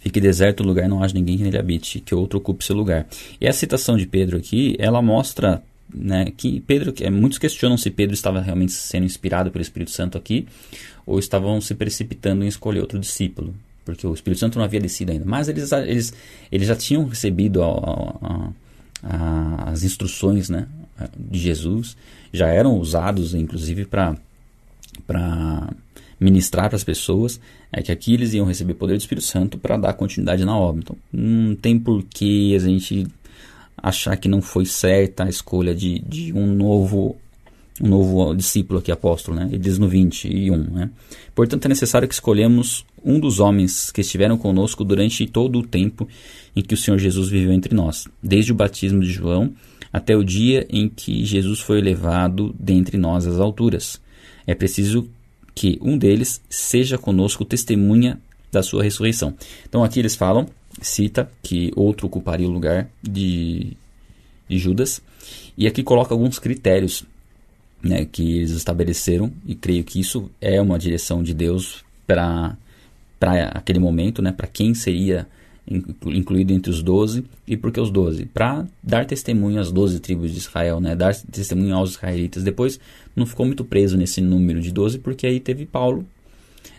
Fique 0.00 0.20
deserto 0.20 0.60
o 0.60 0.66
lugar, 0.66 0.88
não 0.88 1.02
haja 1.02 1.14
ninguém 1.14 1.36
que 1.36 1.42
nele 1.42 1.58
habite, 1.58 2.00
que 2.00 2.14
outro 2.14 2.38
ocupe 2.38 2.64
seu 2.64 2.76
lugar. 2.76 3.06
E 3.40 3.46
a 3.46 3.52
citação 3.52 3.96
de 3.96 4.06
Pedro 4.06 4.38
aqui, 4.38 4.76
ela 4.78 5.02
mostra 5.02 5.62
né, 5.92 6.32
que 6.36 6.60
Pedro, 6.60 6.94
é, 7.00 7.10
muitos 7.10 7.38
questionam 7.38 7.76
se 7.76 7.90
Pedro 7.90 8.14
estava 8.14 8.40
realmente 8.40 8.72
sendo 8.72 9.04
inspirado 9.04 9.50
pelo 9.50 9.62
Espírito 9.62 9.90
Santo 9.90 10.16
aqui, 10.16 10.46
ou 11.04 11.18
estavam 11.18 11.60
se 11.60 11.74
precipitando 11.74 12.44
em 12.44 12.48
escolher 12.48 12.80
outro 12.80 12.98
discípulo 12.98 13.54
porque 13.86 14.04
o 14.04 14.12
Espírito 14.12 14.40
Santo 14.40 14.58
não 14.58 14.64
havia 14.64 14.80
descido 14.80 15.12
ainda. 15.12 15.24
Mas 15.24 15.48
eles, 15.48 15.70
eles, 15.70 16.12
eles 16.50 16.66
já 16.66 16.74
tinham 16.74 17.04
recebido 17.06 17.62
a, 17.62 17.68
a, 18.20 18.50
a, 19.04 19.70
as 19.70 19.84
instruções 19.84 20.50
né, 20.50 20.66
de 21.16 21.38
Jesus, 21.38 21.96
já 22.32 22.48
eram 22.48 22.78
usados, 22.78 23.32
inclusive, 23.32 23.86
para 23.86 24.16
ministrar 26.18 26.68
para 26.68 26.76
as 26.76 26.82
pessoas, 26.82 27.40
é 27.72 27.80
que 27.80 27.92
aqui 27.92 28.14
eles 28.14 28.34
iam 28.34 28.44
receber 28.44 28.74
poder 28.74 28.94
do 28.94 29.00
Espírito 29.00 29.26
Santo 29.26 29.56
para 29.56 29.76
dar 29.76 29.92
continuidade 29.92 30.44
na 30.44 30.56
obra. 30.56 30.82
Então, 30.82 30.96
não 31.12 31.54
tem 31.54 31.78
por 31.78 32.02
que 32.02 32.56
a 32.56 32.58
gente 32.58 33.06
achar 33.76 34.16
que 34.16 34.28
não 34.28 34.42
foi 34.42 34.66
certa 34.66 35.24
a 35.24 35.28
escolha 35.28 35.74
de, 35.74 36.00
de 36.00 36.32
um 36.32 36.46
novo 36.46 37.16
um 37.80 37.88
novo 37.88 38.34
discípulo 38.34 38.78
aqui, 38.78 38.90
apóstolo, 38.90 39.36
né? 39.36 39.48
Ele 39.50 39.58
diz 39.58 39.78
no 39.78 39.86
21, 39.86 40.56
né? 40.56 40.90
Portanto, 41.34 41.66
é 41.66 41.68
necessário 41.68 42.08
que 42.08 42.14
escolhemos 42.14 42.86
um 43.06 43.20
dos 43.20 43.38
homens 43.38 43.92
que 43.92 44.00
estiveram 44.00 44.36
conosco 44.36 44.84
durante 44.84 45.24
todo 45.26 45.60
o 45.60 45.66
tempo 45.66 46.08
em 46.56 46.60
que 46.60 46.74
o 46.74 46.76
Senhor 46.76 46.98
Jesus 46.98 47.28
viveu 47.28 47.52
entre 47.52 47.72
nós, 47.72 48.08
desde 48.20 48.50
o 48.50 48.54
batismo 48.54 49.00
de 49.00 49.12
João 49.12 49.54
até 49.92 50.16
o 50.16 50.24
dia 50.24 50.66
em 50.68 50.88
que 50.88 51.24
Jesus 51.24 51.60
foi 51.60 51.78
elevado 51.78 52.54
dentre 52.58 52.98
nós 52.98 53.26
às 53.26 53.38
alturas. 53.38 54.00
É 54.46 54.54
preciso 54.54 55.08
que 55.54 55.78
um 55.80 55.96
deles 55.96 56.42
seja 56.50 56.98
conosco 56.98 57.44
testemunha 57.44 58.20
da 58.52 58.62
sua 58.62 58.82
ressurreição. 58.82 59.34
Então 59.66 59.84
aqui 59.84 60.00
eles 60.00 60.16
falam, 60.16 60.46
cita 60.82 61.30
que 61.42 61.72
outro 61.76 62.06
ocuparia 62.06 62.46
o 62.46 62.50
lugar 62.50 62.90
de, 63.02 63.72
de 64.48 64.58
Judas, 64.58 65.00
e 65.56 65.66
aqui 65.66 65.82
coloca 65.82 66.12
alguns 66.12 66.38
critérios 66.38 67.04
né, 67.82 68.04
que 68.04 68.38
eles 68.38 68.50
estabeleceram, 68.50 69.32
e 69.46 69.54
creio 69.54 69.84
que 69.84 70.00
isso 70.00 70.30
é 70.40 70.60
uma 70.60 70.78
direção 70.78 71.22
de 71.22 71.32
Deus 71.32 71.84
para 72.06 72.56
aquele 73.20 73.78
momento, 73.78 74.20
né, 74.20 74.32
para 74.32 74.46
quem 74.46 74.74
seria 74.74 75.26
incluído 75.68 76.52
entre 76.52 76.70
os 76.70 76.82
doze. 76.82 77.24
E 77.46 77.56
por 77.56 77.72
que 77.72 77.80
os 77.80 77.90
doze? 77.90 78.26
Para 78.26 78.66
dar 78.82 79.04
testemunho 79.04 79.60
às 79.60 79.72
doze 79.72 80.00
tribos 80.00 80.32
de 80.32 80.38
Israel, 80.38 80.80
né? 80.80 80.94
dar 80.94 81.14
testemunho 81.14 81.74
aos 81.74 81.92
israelitas. 81.92 82.42
Depois 82.42 82.78
não 83.14 83.26
ficou 83.26 83.44
muito 83.44 83.64
preso 83.64 83.96
nesse 83.96 84.20
número 84.20 84.60
de 84.60 84.70
doze, 84.70 84.98
porque 84.98 85.26
aí 85.26 85.40
teve 85.40 85.66
Paulo. 85.66 86.04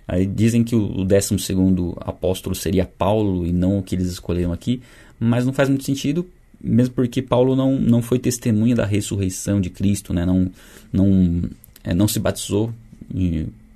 Aí 0.07 0.25
dizem 0.25 0.63
que 0.63 0.75
o 0.75 1.03
décimo 1.03 1.37
segundo 1.37 1.93
apóstolo 1.99 2.55
seria 2.55 2.85
Paulo 2.85 3.45
e 3.45 3.51
não 3.51 3.79
o 3.79 3.83
que 3.83 3.93
eles 3.93 4.07
escolheram 4.07 4.53
aqui, 4.53 4.81
mas 5.19 5.45
não 5.45 5.51
faz 5.51 5.67
muito 5.67 5.83
sentido, 5.83 6.25
mesmo 6.61 6.93
porque 6.95 7.21
Paulo 7.21 7.57
não, 7.57 7.77
não 7.77 8.01
foi 8.01 8.17
testemunha 8.17 8.73
da 8.73 8.85
ressurreição 8.85 9.59
de 9.59 9.69
Cristo, 9.69 10.13
né? 10.13 10.25
não, 10.25 10.49
não, 10.93 11.41
é, 11.83 11.93
não 11.93 12.07
se 12.07 12.21
batizou, 12.21 12.71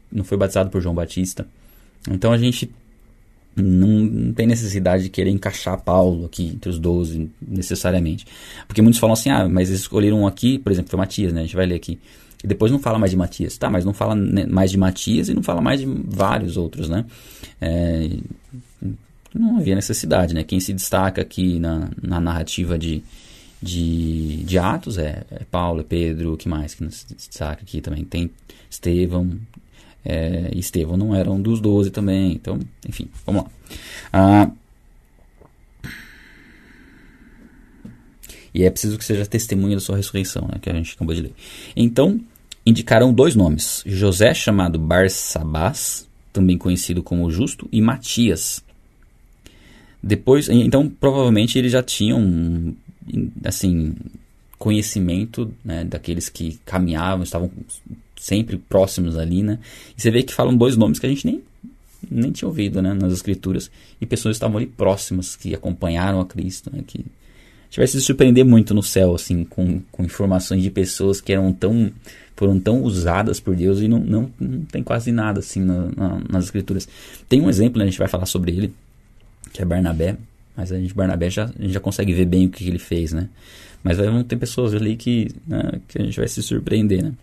não 0.10 0.24
foi 0.24 0.38
batizado 0.38 0.70
por 0.70 0.82
João 0.82 0.96
Batista. 0.96 1.46
Então 2.10 2.32
a 2.32 2.38
gente 2.38 2.70
não, 3.56 4.32
tem 4.34 4.48
necessidade 4.48 5.04
de 5.04 5.10
querer 5.10 5.30
encaixar 5.30 5.80
Paulo 5.82 6.26
aqui 6.26 6.48
entre 6.48 6.70
os 6.70 6.80
12 6.80 7.30
necessariamente. 7.42 8.26
Porque 8.68 8.82
muitos 8.82 9.00
falam 9.00 9.14
assim, 9.14 9.30
ah, 9.30 9.48
mas 9.48 9.70
eles 9.70 9.82
escolheram 9.82 10.22
um 10.22 10.28
aqui, 10.28 10.58
por 10.58 10.72
exemplo, 10.72 10.90
foi 10.90 10.98
Matias, 10.98 11.34
né? 11.34 11.42
A 11.42 11.44
gente 11.44 11.56
vai 11.56 11.66
ler 11.66 11.76
aqui. 11.76 12.00
E 12.44 12.48
depois 12.48 12.72
não 12.72 12.80
fala 12.80 12.98
mais 12.98 13.12
de 13.12 13.18
Matias. 13.18 13.58
Tá, 13.58 13.70
mas 13.70 13.86
não 13.86 13.94
fala 13.94 14.16
mais 14.16 14.72
de 14.72 14.78
Matias 14.78 15.30
e 15.30 15.34
não 15.34 15.44
fala 15.44 15.62
mais 15.62 15.82
de 15.82 15.86
vários 15.86 16.58
outros, 16.58 16.90
né? 16.90 17.06
É, 17.60 18.10
não 19.34 19.58
havia 19.58 19.76
necessidade, 19.76 20.34
né? 20.34 20.44
Quem 20.44 20.60
se 20.60 20.74
destaca 20.74 21.22
aqui 21.22 21.60
na, 21.60 21.90
na 22.02 22.20
narrativa 22.20 22.78
de, 22.78 23.04
de, 23.62 24.44
de 24.44 24.58
Atos 24.58 24.98
é, 24.98 25.24
é 25.30 25.42
Paulo, 25.50 25.82
é 25.82 25.84
Pedro, 25.84 26.34
o 26.34 26.38
que 26.38 26.50
mais 26.50 26.74
que 26.74 26.90
se 26.90 27.14
destaca 27.14 27.62
aqui 27.62 27.82
também? 27.82 28.04
Tem 28.04 28.30
Estevão, 28.70 29.30
é, 30.04 30.52
Estevão 30.56 30.98
não 30.98 31.16
era 31.16 31.30
um 31.32 31.42
dos 31.42 31.60
doze 31.60 31.92
também. 31.92 32.34
Então, 32.34 32.60
enfim, 32.88 33.08
vamos 33.26 33.44
lá. 33.44 33.50
Ah, 34.12 34.52
e 38.54 38.64
é 38.64 38.70
preciso 38.70 38.98
que 38.98 39.06
seja 39.06 39.26
testemunha 39.26 39.76
da 39.76 39.82
sua 39.82 39.96
ressurreição, 39.96 40.48
né, 40.48 40.60
que 40.62 40.70
a 40.70 40.74
gente 40.74 40.94
acabou 40.94 41.16
de 41.16 41.22
ler. 41.22 41.34
Então, 41.76 42.20
indicaram 42.66 43.14
dois 43.14 43.36
nomes: 43.36 43.84
José, 43.86 44.34
chamado 44.34 44.78
Barsabás, 44.78 46.08
também 46.34 46.58
conhecido 46.58 47.02
como 47.02 47.32
Justo, 47.32 47.68
e 47.72 47.82
Matias. 47.82 48.64
Depois, 50.04 50.50
então, 50.50 50.90
provavelmente 50.90 51.60
eles 51.60 51.72
já 51.72 51.84
tinham, 51.84 52.76
assim, 53.46 53.96
conhecimento 54.58 55.54
né, 55.64 55.84
daqueles 55.84 56.28
que 56.28 56.60
caminhavam, 56.66 57.24
estavam 57.24 57.52
sempre 58.22 58.56
próximos 58.56 59.18
ali, 59.18 59.42
né? 59.42 59.58
E 59.98 60.02
você 60.02 60.12
vê 60.12 60.22
que 60.22 60.32
falam 60.32 60.56
dois 60.56 60.78
nomes 60.78 61.00
que 61.00 61.08
a 61.08 61.10
gente 61.10 61.26
nem, 61.26 61.42
nem 62.10 62.32
tinha 62.32 62.48
ouvido, 62.48 62.80
né? 62.80 62.94
Nas 62.94 63.12
escrituras. 63.12 63.72
E 64.00 64.06
pessoas 64.06 64.36
estavam 64.36 64.58
ali 64.58 64.68
próximas, 64.68 65.36
que 65.36 65.56
acompanharam 65.56 66.22
a 66.22 66.26
Cristo, 66.26 66.70
né? 66.72 66.84
Que 66.86 67.00
a 67.00 67.64
gente 67.66 67.78
vai 67.78 67.88
se 67.88 68.00
surpreender 68.00 68.46
muito 68.46 68.76
no 68.76 68.84
céu, 68.84 69.16
assim, 69.16 69.44
com, 69.44 69.82
com 69.92 70.04
informações 70.04 70.62
de 70.62 70.70
pessoas 70.70 71.20
que 71.20 71.34
eram 71.34 71.52
tão 71.52 71.92
foram 72.36 72.60
tão 72.60 72.82
usadas 72.82 73.40
por 73.40 73.56
Deus 73.56 73.82
e 73.82 73.88
não, 73.88 74.00
não, 74.00 74.32
não 74.40 74.62
tem 74.66 74.82
quase 74.82 75.12
nada 75.12 75.40
assim 75.40 75.60
na, 75.60 75.90
na, 75.96 76.22
nas 76.30 76.46
escrituras. 76.46 76.88
Tem 77.28 77.42
um 77.42 77.50
exemplo, 77.50 77.80
né, 77.80 77.86
a 77.86 77.88
gente 77.88 78.00
vai 78.00 78.08
falar 78.08 78.26
sobre 78.26 78.52
ele, 78.52 78.74
que 79.54 79.62
é 79.62 79.66
Barnabé, 79.66 80.18
mas 80.56 80.72
a 80.72 80.80
gente 80.80 80.94
Barnabé 80.94 81.30
já, 81.30 81.46
a 81.46 81.62
gente 81.62 81.74
já 81.74 81.80
consegue 81.80 82.14
ver 82.14 82.26
bem 82.26 82.48
o 82.48 82.50
que 82.50 82.68
ele 82.68 82.80
fez, 82.80 83.14
né? 83.14 83.30
Mas 83.84 83.98
vão 83.98 84.24
ter 84.24 84.38
pessoas 84.38 84.74
ali 84.74 84.96
que, 84.96 85.30
né, 85.48 85.82
que 85.88 86.02
a 86.02 86.06
gente 86.06 86.18
vai 86.18 86.28
se 86.28 86.42
surpreender, 86.42 87.04
né? 87.04 87.14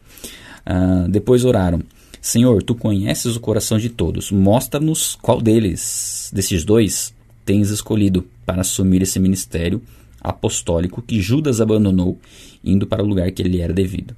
Uh, 0.69 1.09
depois 1.09 1.45
oraram: 1.45 1.81
Senhor, 2.21 2.63
tu 2.63 2.75
conheces 2.75 3.37
o 3.37 3.41
coração 3.41 3.79
de 3.79 3.89
todos. 3.89 4.31
Mostra-nos 4.31 5.17
qual 5.17 5.41
deles, 5.41 6.31
desses 6.35 6.65
dois, 6.65 7.15
tens 7.45 7.71
escolhido 7.71 8.27
para 8.45 8.61
assumir 8.61 9.01
esse 9.01 9.19
ministério 9.19 9.81
apostólico 10.21 11.01
que 11.01 11.21
Judas 11.21 11.61
abandonou, 11.61 12.19
indo 12.63 12.87
para 12.87 13.03
o 13.03 13.07
lugar 13.07 13.31
que 13.31 13.41
ele 13.41 13.61
era 13.61 13.73
devido. 13.73 14.15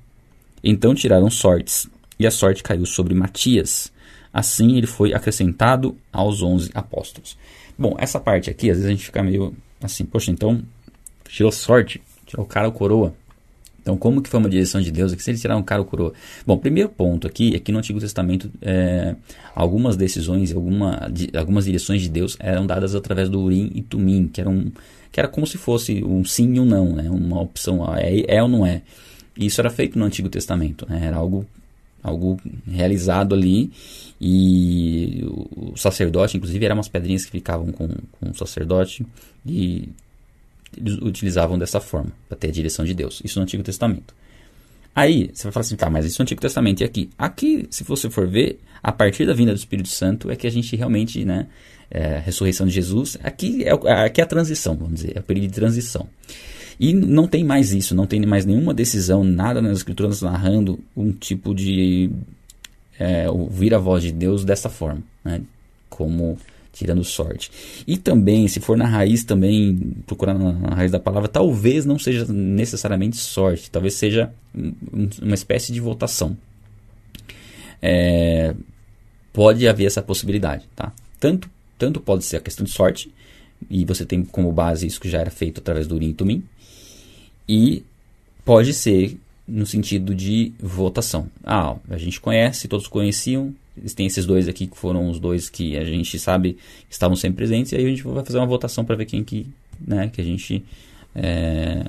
Então 0.64 0.94
tiraram 0.94 1.30
sortes, 1.30 1.88
e 2.18 2.26
a 2.26 2.30
sorte 2.30 2.62
caiu 2.62 2.84
sobre 2.84 3.14
Matias. 3.14 3.92
Assim 4.32 4.76
ele 4.76 4.86
foi 4.86 5.12
acrescentado 5.12 5.96
aos 6.12 6.42
onze 6.42 6.70
apóstolos. 6.74 7.36
Bom, 7.78 7.96
essa 7.98 8.20
parte 8.20 8.50
aqui, 8.50 8.70
às 8.70 8.76
vezes 8.76 8.88
a 8.88 8.92
gente 8.92 9.04
fica 9.04 9.22
meio 9.22 9.54
assim, 9.82 10.04
poxa, 10.04 10.30
então 10.30 10.62
tirou 11.28 11.50
sorte, 11.50 12.00
tirou 12.26 12.44
o 12.44 12.48
cara 12.48 12.68
o 12.68 12.72
coroa. 12.72 13.14
Então, 13.80 13.96
como 13.96 14.20
que 14.20 14.28
foi 14.28 14.38
uma 14.38 14.48
direção 14.48 14.80
de 14.80 14.90
Deus? 14.90 15.12
É 15.12 15.16
que 15.16 15.22
se 15.22 15.30
ele 15.30 15.38
tirar 15.38 15.56
um 15.56 15.62
cara 15.62 15.80
ou 15.80 15.86
coroa? 15.86 16.12
Bom, 16.46 16.56
primeiro 16.58 16.88
ponto 16.88 17.26
aqui 17.26 17.54
é 17.54 17.58
que 17.58 17.72
no 17.72 17.78
Antigo 17.78 17.98
Testamento 17.98 18.50
é, 18.60 19.16
algumas 19.54 19.96
decisões, 19.96 20.52
alguma, 20.52 21.08
de, 21.10 21.30
algumas 21.36 21.64
direções 21.64 22.02
de 22.02 22.08
Deus 22.08 22.36
eram 22.38 22.66
dadas 22.66 22.94
através 22.94 23.28
do 23.28 23.40
Urim 23.40 23.70
e 23.74 23.82
Tumim, 23.82 24.28
que 24.28 24.40
era, 24.40 24.50
um, 24.50 24.70
que 25.10 25.18
era 25.18 25.28
como 25.28 25.46
se 25.46 25.56
fosse 25.56 26.04
um 26.04 26.24
sim 26.24 26.54
e 26.54 26.60
um 26.60 26.64
não, 26.64 26.92
né? 26.92 27.08
uma 27.10 27.40
opção, 27.40 27.82
é, 27.96 28.24
é 28.26 28.42
ou 28.42 28.48
não 28.48 28.66
é. 28.66 28.82
E 29.36 29.46
isso 29.46 29.60
era 29.60 29.70
feito 29.70 29.98
no 29.98 30.04
Antigo 30.04 30.28
Testamento, 30.28 30.86
né? 30.88 31.06
era 31.06 31.16
algo, 31.16 31.46
algo 32.02 32.38
realizado 32.66 33.34
ali 33.34 33.70
e 34.20 35.24
o 35.24 35.72
sacerdote, 35.76 36.36
inclusive, 36.36 36.62
eram 36.62 36.76
umas 36.76 36.88
pedrinhas 36.88 37.24
que 37.24 37.30
ficavam 37.30 37.72
com, 37.72 37.88
com 37.88 38.30
o 38.30 38.34
sacerdote 38.34 39.06
e 39.46 39.88
eles 40.76 40.94
utilizavam 40.98 41.58
dessa 41.58 41.80
forma, 41.80 42.12
para 42.28 42.38
ter 42.38 42.48
a 42.48 42.52
direção 42.52 42.84
de 42.84 42.94
Deus. 42.94 43.20
Isso 43.24 43.38
no 43.38 43.42
Antigo 43.42 43.62
Testamento. 43.62 44.14
Aí, 44.94 45.30
você 45.32 45.44
vai 45.44 45.52
falar 45.52 45.62
assim, 45.62 45.76
tá, 45.76 45.88
mas 45.88 46.04
isso 46.04 46.20
no 46.20 46.24
Antigo 46.24 46.40
Testamento 46.40 46.80
e 46.80 46.84
aqui? 46.84 47.10
Aqui, 47.16 47.66
se 47.70 47.84
você 47.84 48.10
for 48.10 48.26
ver, 48.26 48.58
a 48.82 48.90
partir 48.90 49.26
da 49.26 49.32
vinda 49.32 49.52
do 49.52 49.58
Espírito 49.58 49.88
Santo 49.88 50.30
é 50.30 50.36
que 50.36 50.46
a 50.46 50.50
gente 50.50 50.74
realmente, 50.74 51.24
né, 51.24 51.46
é, 51.90 52.18
ressurreição 52.18 52.66
de 52.66 52.72
Jesus, 52.72 53.16
aqui 53.22 53.64
é, 53.64 53.72
aqui 54.04 54.20
é 54.20 54.24
a 54.24 54.26
transição, 54.26 54.76
vamos 54.76 54.94
dizer, 54.94 55.16
é 55.16 55.20
o 55.20 55.22
período 55.22 55.48
de 55.48 55.54
transição. 55.54 56.08
E 56.78 56.94
não 56.94 57.28
tem 57.28 57.44
mais 57.44 57.72
isso, 57.72 57.94
não 57.94 58.06
tem 58.06 58.24
mais 58.24 58.46
nenhuma 58.46 58.72
decisão, 58.72 59.22
nada 59.22 59.60
nas 59.60 59.78
escrituras 59.78 60.22
narrando 60.22 60.80
um 60.96 61.12
tipo 61.12 61.54
de 61.54 62.10
é, 62.98 63.28
ouvir 63.30 63.74
a 63.74 63.78
voz 63.78 64.02
de 64.02 64.12
Deus 64.12 64.44
dessa 64.44 64.68
forma, 64.68 65.02
né, 65.24 65.42
como 65.88 66.38
tirando 66.72 67.02
sorte. 67.04 67.50
E 67.86 67.96
também, 67.96 68.46
se 68.48 68.60
for 68.60 68.76
na 68.76 68.86
raiz 68.86 69.24
também, 69.24 69.94
procurar 70.06 70.34
na 70.34 70.74
raiz 70.74 70.90
da 70.90 71.00
palavra, 71.00 71.28
talvez 71.28 71.84
não 71.84 71.98
seja 71.98 72.24
necessariamente 72.32 73.16
sorte, 73.16 73.70
talvez 73.70 73.94
seja 73.94 74.32
uma 75.20 75.34
espécie 75.34 75.72
de 75.72 75.80
votação. 75.80 76.36
É, 77.82 78.54
pode 79.32 79.66
haver 79.66 79.86
essa 79.86 80.02
possibilidade, 80.02 80.68
tá? 80.76 80.92
Tanto, 81.18 81.50
tanto 81.78 82.00
pode 82.00 82.24
ser 82.24 82.36
a 82.36 82.40
questão 82.40 82.64
de 82.64 82.72
sorte, 82.72 83.12
e 83.68 83.84
você 83.84 84.04
tem 84.04 84.24
como 84.24 84.52
base 84.52 84.86
isso 84.86 85.00
que 85.00 85.08
já 85.08 85.18
era 85.18 85.30
feito 85.30 85.58
através 85.60 85.86
do 85.86 85.94
Urim 85.94 86.12
Tumim, 86.12 86.44
e 87.48 87.84
pode 88.44 88.72
ser 88.72 89.18
no 89.50 89.66
sentido 89.66 90.14
de 90.14 90.52
votação. 90.58 91.28
Ah, 91.44 91.76
a 91.88 91.98
gente 91.98 92.20
conhece, 92.20 92.68
todos 92.68 92.86
conheciam, 92.86 93.54
tem 93.94 94.06
esses 94.06 94.26
dois 94.26 94.48
aqui 94.48 94.66
que 94.66 94.76
foram 94.76 95.10
os 95.10 95.18
dois 95.18 95.48
que 95.48 95.76
a 95.76 95.84
gente 95.84 96.18
sabe 96.18 96.54
que 96.88 96.94
estavam 96.94 97.16
sempre 97.16 97.38
presentes, 97.38 97.72
e 97.72 97.76
aí 97.76 97.84
a 97.84 97.88
gente 97.88 98.02
vai 98.02 98.24
fazer 98.24 98.38
uma 98.38 98.46
votação 98.46 98.84
para 98.84 98.96
ver 98.96 99.06
quem 99.06 99.24
que, 99.24 99.46
né, 99.80 100.10
que 100.12 100.20
a 100.20 100.24
gente. 100.24 100.64
É, 101.14 101.84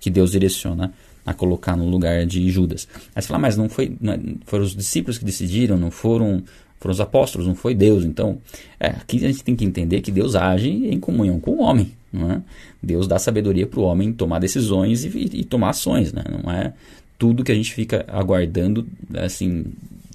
que 0.00 0.10
Deus 0.10 0.30
direciona 0.30 0.92
a 1.26 1.34
colocar 1.34 1.76
no 1.76 1.88
lugar 1.88 2.24
de 2.24 2.48
Judas. 2.48 2.86
Aí 3.14 3.20
você 3.20 3.28
fala, 3.28 3.40
mas 3.40 3.56
não 3.56 3.68
foi. 3.68 3.96
Não, 4.00 4.12
é, 4.12 4.20
foram 4.46 4.64
os 4.64 4.74
discípulos 4.74 5.18
que 5.18 5.24
decidiram, 5.24 5.76
não 5.76 5.90
foram 5.90 6.42
foram 6.78 6.92
os 6.92 7.00
apóstolos, 7.00 7.46
não 7.46 7.54
foi 7.54 7.74
Deus. 7.74 8.04
Então, 8.04 8.38
é, 8.78 8.88
aqui 8.88 9.16
a 9.24 9.28
gente 9.28 9.42
tem 9.42 9.56
que 9.56 9.64
entender 9.64 10.00
que 10.00 10.12
Deus 10.12 10.36
age 10.36 10.68
em 10.68 11.00
comunhão 11.00 11.40
com 11.40 11.52
o 11.52 11.60
homem. 11.60 11.92
É? 12.32 12.40
Deus 12.82 13.06
dá 13.06 13.18
sabedoria 13.18 13.66
para 13.66 13.80
o 13.80 13.84
homem 13.84 14.12
tomar 14.12 14.38
decisões 14.38 15.04
e, 15.04 15.08
e, 15.08 15.40
e, 15.40 15.44
tomar 15.44 15.70
ações. 15.70 16.12
Né? 16.12 16.22
Não 16.42 16.50
é 16.50 16.72
tudo 17.18 17.44
que 17.44 17.52
a 17.52 17.54
gente 17.54 17.72
fica 17.72 18.04
aguardando 18.08 18.86
assim 19.14 19.64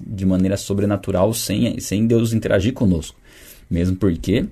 de 0.04 0.26
maneira 0.26 0.56
sobrenatural 0.56 1.32
sem, 1.32 1.78
sem 1.80 2.06
Deus 2.06 2.32
interagir 2.32 2.72
conosco. 2.72 3.16
Mesmo 3.70 3.96
porque 3.96 4.46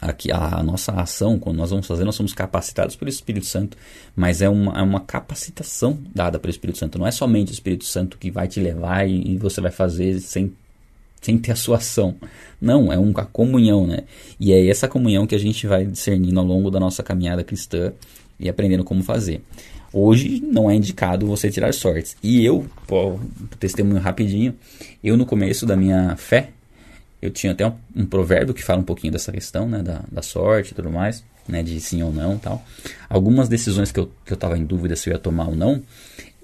aqui 0.00 0.30
a 0.30 0.62
nossa 0.62 0.92
ação, 0.92 1.38
quando 1.38 1.56
nós 1.56 1.70
vamos 1.70 1.86
fazer, 1.86 2.04
nós 2.04 2.14
somos 2.14 2.32
capacitados 2.32 2.94
pelo 2.94 3.08
Espírito 3.08 3.46
Santo, 3.46 3.76
mas 4.14 4.40
é 4.40 4.48
uma, 4.48 4.78
é 4.78 4.82
uma 4.82 5.00
capacitação 5.00 5.98
dada 6.14 6.38
pelo 6.38 6.50
Espírito 6.50 6.78
Santo. 6.78 6.98
Não 6.98 7.06
é 7.06 7.10
somente 7.10 7.50
o 7.50 7.54
Espírito 7.54 7.84
Santo 7.84 8.16
que 8.18 8.30
vai 8.30 8.46
te 8.46 8.60
levar 8.60 9.08
e, 9.08 9.32
e 9.32 9.36
você 9.36 9.60
vai 9.60 9.72
fazer 9.72 10.20
sem, 10.20 10.52
sem 11.20 11.38
ter 11.38 11.52
a 11.52 11.56
sua 11.56 11.76
ação. 11.76 12.16
Não, 12.60 12.92
é 12.92 12.98
uma 12.98 13.24
comunhão, 13.24 13.86
né? 13.86 14.00
E 14.38 14.52
é 14.52 14.68
essa 14.68 14.88
comunhão 14.88 15.26
que 15.26 15.34
a 15.34 15.38
gente 15.38 15.66
vai 15.66 15.84
discernindo 15.84 16.38
ao 16.40 16.46
longo 16.46 16.70
da 16.70 16.80
nossa 16.80 17.02
caminhada 17.02 17.44
cristã 17.44 17.92
e 18.38 18.48
aprendendo 18.48 18.84
como 18.84 19.02
fazer. 19.02 19.42
Hoje 19.92 20.40
não 20.40 20.70
é 20.70 20.74
indicado 20.74 21.26
você 21.26 21.50
tirar 21.50 21.72
sortes. 21.72 22.16
E 22.22 22.44
eu, 22.44 22.66
pô, 22.86 23.18
testemunho 23.58 24.00
rapidinho, 24.00 24.54
eu 25.02 25.16
no 25.16 25.24
começo 25.24 25.64
da 25.64 25.76
minha 25.76 26.14
fé, 26.16 26.50
eu 27.22 27.30
tinha 27.30 27.52
até 27.52 27.66
um, 27.66 27.72
um, 27.96 28.06
provérbio 28.06 28.54
que 28.54 28.62
fala 28.62 28.80
um 28.80 28.84
pouquinho 28.84 29.12
dessa 29.12 29.32
questão, 29.32 29.68
né, 29.68 29.82
da, 29.82 30.02
da 30.10 30.22
sorte 30.22 30.72
e 30.72 30.74
tudo 30.74 30.90
mais, 30.90 31.24
né, 31.48 31.62
de 31.62 31.80
sim 31.80 32.02
ou 32.02 32.12
não 32.12 32.38
tal. 32.38 32.64
Algumas 33.08 33.48
decisões 33.48 33.90
que 33.90 33.98
eu, 33.98 34.10
que 34.24 34.32
eu 34.32 34.36
tava 34.36 34.58
em 34.58 34.64
dúvida 34.64 34.94
se 34.94 35.08
eu 35.08 35.14
ia 35.14 35.18
tomar 35.18 35.48
ou 35.48 35.56
não, 35.56 35.82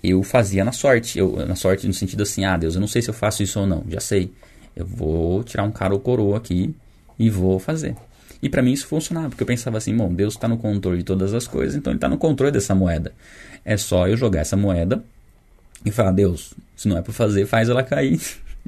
eu 0.02 0.22
fazia 0.22 0.64
na 0.64 0.72
sorte. 0.72 1.18
Eu, 1.18 1.46
na 1.46 1.54
sorte 1.54 1.86
no 1.86 1.92
sentido 1.92 2.22
assim, 2.22 2.44
ah, 2.44 2.56
Deus, 2.56 2.74
eu 2.74 2.80
não 2.80 2.88
sei 2.88 3.02
se 3.02 3.10
eu 3.10 3.14
faço 3.14 3.42
isso 3.42 3.60
ou 3.60 3.66
não, 3.66 3.84
já 3.88 4.00
sei. 4.00 4.32
Eu 4.76 4.86
vou 4.86 5.42
tirar 5.44 5.62
um 5.64 5.70
cara 5.70 5.94
ou 5.94 6.00
coroa 6.00 6.36
aqui 6.36 6.74
e 7.18 7.30
vou 7.30 7.58
fazer. 7.58 7.96
E 8.42 8.48
para 8.48 8.62
mim 8.62 8.72
isso 8.72 8.86
funcionava, 8.86 9.30
porque 9.30 9.42
eu 9.42 9.46
pensava 9.46 9.78
assim, 9.78 9.96
bom, 9.96 10.12
Deus 10.12 10.34
está 10.34 10.46
no 10.46 10.58
controle 10.58 10.98
de 10.98 11.04
todas 11.04 11.32
as 11.32 11.46
coisas, 11.46 11.74
então 11.74 11.90
ele 11.92 11.96
está 11.96 12.08
no 12.08 12.18
controle 12.18 12.52
dessa 12.52 12.74
moeda. 12.74 13.12
É 13.64 13.76
só 13.76 14.06
eu 14.06 14.16
jogar 14.16 14.40
essa 14.40 14.56
moeda 14.56 15.02
e 15.84 15.90
falar, 15.90 16.12
Deus, 16.12 16.52
se 16.76 16.88
não 16.88 16.98
é 16.98 17.02
para 17.02 17.12
fazer, 17.12 17.46
faz 17.46 17.68
ela 17.68 17.82
cair 17.82 18.20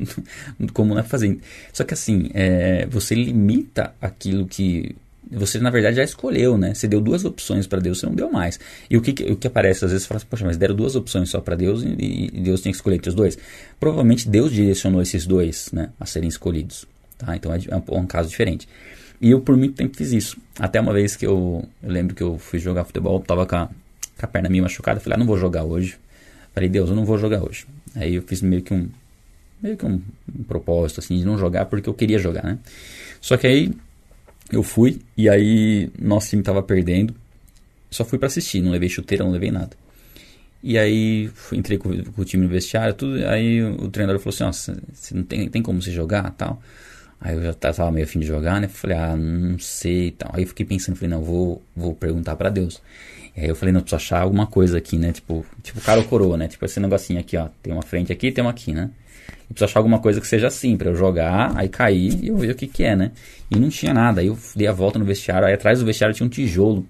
como 0.73 0.95
não 0.95 1.01
é 1.01 1.03
fazer. 1.03 1.39
Só 1.73 1.85
que 1.85 1.95
assim, 1.95 2.31
é, 2.35 2.87
você 2.87 3.15
limita 3.15 3.95
aquilo 4.01 4.47
que 4.47 4.97
você 5.31 5.59
na 5.59 5.71
verdade 5.71 5.97
já 5.97 6.05
escolheu, 6.05 6.57
né? 6.57 6.75
Você 6.75 6.87
deu 6.87 7.01
duas 7.01 7.25
opções 7.25 7.67
para 7.67 7.81
Deus, 7.81 7.99
você 7.99 8.07
não 8.07 8.15
deu 8.15 8.31
mais. 8.31 8.61
E 8.89 8.97
o 8.97 9.01
que, 9.01 9.11
o 9.25 9.37
que 9.37 9.47
aparece 9.47 9.85
às 9.85 9.91
vezes, 9.91 10.07
fala 10.07 10.19
assim, 10.19 10.27
poxa, 10.29 10.45
mas 10.45 10.57
deram 10.57 10.75
duas 10.75 10.95
opções 10.95 11.29
só 11.31 11.41
para 11.41 11.57
Deus 11.57 11.83
e, 11.83 12.31
e, 12.33 12.41
Deus 12.41 12.61
tinha 12.61 12.73
que 12.73 12.77
escolher 12.77 12.97
entre 12.97 13.09
os 13.09 13.15
dois. 13.15 13.39
Provavelmente 13.81 14.29
Deus 14.29 14.53
direcionou 14.53 15.03
esses 15.03 15.27
dois, 15.27 15.71
né, 15.73 15.91
a 15.99 16.07
serem 16.07 16.29
escolhidos, 16.29 16.87
tá? 17.19 17.35
Então 17.35 17.53
é, 17.53 17.59
é 17.69 17.77
um, 17.77 18.01
um, 18.01 18.07
caso 18.07 18.29
diferente. 18.29 18.69
E 19.21 19.31
eu 19.31 19.41
por 19.41 19.57
muito 19.57 19.75
tempo 19.75 19.97
fiz 19.97 20.13
isso. 20.13 20.37
Até 20.59 20.81
uma 20.81 20.93
vez 20.93 21.17
que 21.17 21.27
eu, 21.27 21.67
eu 21.83 21.91
lembro 21.91 22.15
que 22.15 22.23
eu 22.23 22.39
fui 22.39 22.59
jogar 22.59 22.85
futebol, 22.85 23.19
tava 23.21 23.47
com 23.47 23.57
a, 23.57 23.67
com 23.67 24.27
a 24.27 24.29
perna 24.29 24.49
meio 24.49 24.63
machucada, 24.63 25.01
falei, 25.01 25.17
ah, 25.17 25.19
não 25.19 25.27
vou 25.27 25.39
jogar 25.39 25.65
hoje. 25.65 25.97
Falei, 26.55 26.69
Deus, 26.69 26.89
eu 26.89 26.97
não 26.97 27.05
vou 27.05 27.19
jogar 27.19 27.43
hoje. 27.43 27.67
Aí 27.95 28.15
eu 28.15 28.23
fiz 28.23 28.43
meio 28.43 28.63
que 28.63 28.73
um 28.73 28.89
meio 29.61 29.77
que 29.77 29.87
um, 29.87 30.01
um, 30.39 30.43
propósito 30.45 31.01
assim 31.01 31.19
de 31.19 31.25
não 31.25 31.39
jogar 31.39 31.65
porque 31.67 31.89
eu 31.89 31.95
queria 31.95 32.19
jogar, 32.19 32.45
né? 32.45 32.59
Só 33.21 33.37
que 33.37 33.47
aí 33.47 33.73
eu 34.51 34.63
fui 34.63 35.01
e 35.17 35.29
aí 35.29 35.91
nosso 35.99 36.31
time 36.31 36.43
tava 36.43 36.63
perdendo. 36.63 37.15
Só 37.91 38.05
fui 38.05 38.19
para 38.19 38.27
assistir, 38.27 38.61
não 38.61 38.71
levei 38.71 38.89
chuteira, 38.89 39.25
não 39.25 39.31
levei 39.31 39.51
nada. 39.51 39.71
E 40.63 40.77
aí 40.77 41.29
fui, 41.35 41.59
entrei 41.59 41.79
com, 41.79 41.91
com, 42.05 42.23
o 42.23 42.25
time 42.25 42.45
no 42.45 42.49
vestiário, 42.49 42.95
tudo. 42.95 43.25
Aí 43.27 43.63
o 43.63 43.89
treinador 43.89 44.21
falou 44.21 44.35
assim: 44.35 44.45
Nossa, 44.45 44.83
você 44.93 45.15
não 45.15 45.23
tem, 45.23 45.49
tem 45.49 45.63
como 45.63 45.81
você 45.81 45.93
jogar 45.93 46.31
tal. 46.33 46.61
Aí 47.21 47.35
eu 47.35 47.43
já 47.43 47.55
tava 47.55 47.91
meio 47.91 48.05
afim 48.05 48.21
de 48.21 48.27
jogar, 48.27 48.61
né? 48.61 48.69
Falei, 48.69 48.97
ah, 48.97 49.17
não 49.17 49.59
sei 49.59 50.09
e 50.09 50.11
tal. 50.13 50.31
Aí 50.35 50.43
eu 50.43 50.49
fiquei 50.49 50.67
pensando, 50.67 50.97
falei, 50.97 51.11
não, 51.11 51.23
vou, 51.23 51.63
vou 51.75 51.95
perguntar 51.95 52.37
para 52.37 52.51
Deus. 52.51 52.83
E 53.35 53.41
aí 53.41 53.49
eu 53.49 53.57
falei, 53.57 53.73
não, 53.73 53.81
preciso 53.81 53.97
achar 53.97 54.21
alguma 54.21 54.47
coisa 54.47 54.79
aqui, 54.79 54.99
né? 54.99 55.13
Tipo, 55.13 55.45
tipo 55.63 55.81
cara 55.81 56.01
ou 56.01 56.07
coroa, 56.07 56.37
né? 56.37 56.47
Tipo 56.47 56.65
esse 56.65 56.79
negocinho 56.79 57.19
aqui, 57.19 57.37
ó. 57.37 57.49
Tem 57.63 57.73
uma 57.73 57.83
frente 57.83 58.13
aqui 58.13 58.31
tem 58.31 58.43
uma 58.45 58.51
aqui, 58.51 58.73
né? 58.73 58.91
Eu 59.49 59.55
preciso 59.55 59.65
achar 59.65 59.81
alguma 59.81 59.99
coisa 59.99 60.21
que 60.21 60.27
seja 60.27 60.49
assim, 60.49 60.77
para 60.77 60.91
eu 60.91 60.97
jogar, 60.97 61.53
aí 61.57 61.69
cair 61.69 62.23
e 62.23 62.29
eu 62.29 62.37
ver 62.37 62.51
o 62.51 62.55
que 62.55 62.67
que 62.67 62.83
é, 62.83 62.97
né? 62.97 63.13
E 63.51 63.59
não 63.59 63.69
tinha 63.69 63.95
nada. 63.95 64.21
Aí 64.21 64.27
eu 64.27 64.39
dei 64.55 64.67
a 64.67 64.73
volta 64.73 64.99
no 64.99 65.05
vestiário, 65.05 65.47
aí 65.47 65.55
atrás 65.55 65.79
do 65.79 65.87
vestiário 65.87 66.15
tinha 66.15 66.27
um 66.27 66.31
tijolo. 66.31 66.85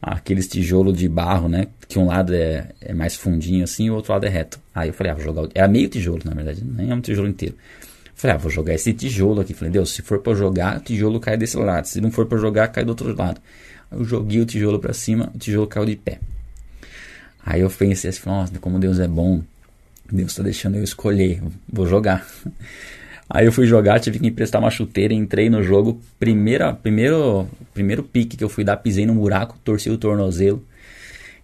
Aqueles 0.00 0.46
tijolo 0.46 0.92
de 0.92 1.08
barro, 1.08 1.48
né? 1.48 1.68
Que 1.88 1.98
um 1.98 2.06
lado 2.06 2.34
é, 2.34 2.68
é 2.80 2.92
mais 2.92 3.16
fundinho 3.16 3.64
assim 3.64 3.86
e 3.86 3.90
o 3.90 3.94
outro 3.94 4.12
lado 4.12 4.26
é 4.26 4.28
reto. 4.28 4.60
Aí 4.74 4.90
eu 4.90 4.94
falei, 4.94 5.12
ah, 5.12 5.14
vou 5.14 5.24
jogar. 5.24 5.48
Era 5.54 5.66
meio 5.66 5.88
tijolo, 5.88 6.20
na 6.24 6.34
verdade, 6.34 6.62
nem 6.62 6.90
é 6.90 6.94
um 6.94 7.00
tijolo 7.00 7.28
inteiro. 7.28 7.54
Falei, 8.14 8.36
ah, 8.36 8.38
vou 8.38 8.50
jogar 8.50 8.74
esse 8.74 8.92
tijolo 8.92 9.40
aqui. 9.40 9.54
Falei, 9.54 9.72
Deus, 9.72 9.90
se 9.90 10.02
for 10.02 10.20
para 10.20 10.34
jogar, 10.34 10.76
o 10.76 10.80
tijolo 10.80 11.18
cai 11.18 11.36
desse 11.36 11.56
lado. 11.56 11.86
Se 11.86 12.00
não 12.00 12.10
for 12.10 12.26
para 12.26 12.38
jogar, 12.38 12.68
cai 12.68 12.84
do 12.84 12.90
outro 12.90 13.14
lado. 13.16 13.40
Aí 13.90 13.98
eu 13.98 14.04
joguei 14.04 14.40
o 14.40 14.46
tijolo 14.46 14.78
para 14.78 14.92
cima, 14.92 15.30
o 15.34 15.38
tijolo 15.38 15.66
caiu 15.66 15.86
de 15.86 15.96
pé. 15.96 16.18
Aí 17.44 17.60
eu 17.60 17.70
pensei 17.70 18.10
assim, 18.10 18.22
nossa, 18.26 18.58
como 18.58 18.78
Deus 18.78 18.98
é 18.98 19.06
bom. 19.06 19.42
Deus 20.12 20.30
está 20.30 20.42
deixando 20.42 20.76
eu 20.76 20.84
escolher, 20.84 21.42
vou 21.70 21.86
jogar. 21.86 22.26
Aí 23.28 23.44
eu 23.44 23.52
fui 23.52 23.66
jogar, 23.66 23.98
tive 23.98 24.20
que 24.20 24.26
emprestar 24.26 24.60
uma 24.60 24.70
chuteira, 24.70 25.12
entrei 25.12 25.50
no 25.50 25.62
jogo. 25.62 26.00
Primeira, 26.18 26.72
primeiro, 26.72 27.48
primeiro 27.74 28.02
pique 28.02 28.36
que 28.36 28.44
eu 28.44 28.48
fui 28.48 28.62
dar, 28.62 28.76
pisei 28.76 29.04
no 29.04 29.14
buraco, 29.14 29.58
torci 29.64 29.90
o 29.90 29.98
tornozelo. 29.98 30.64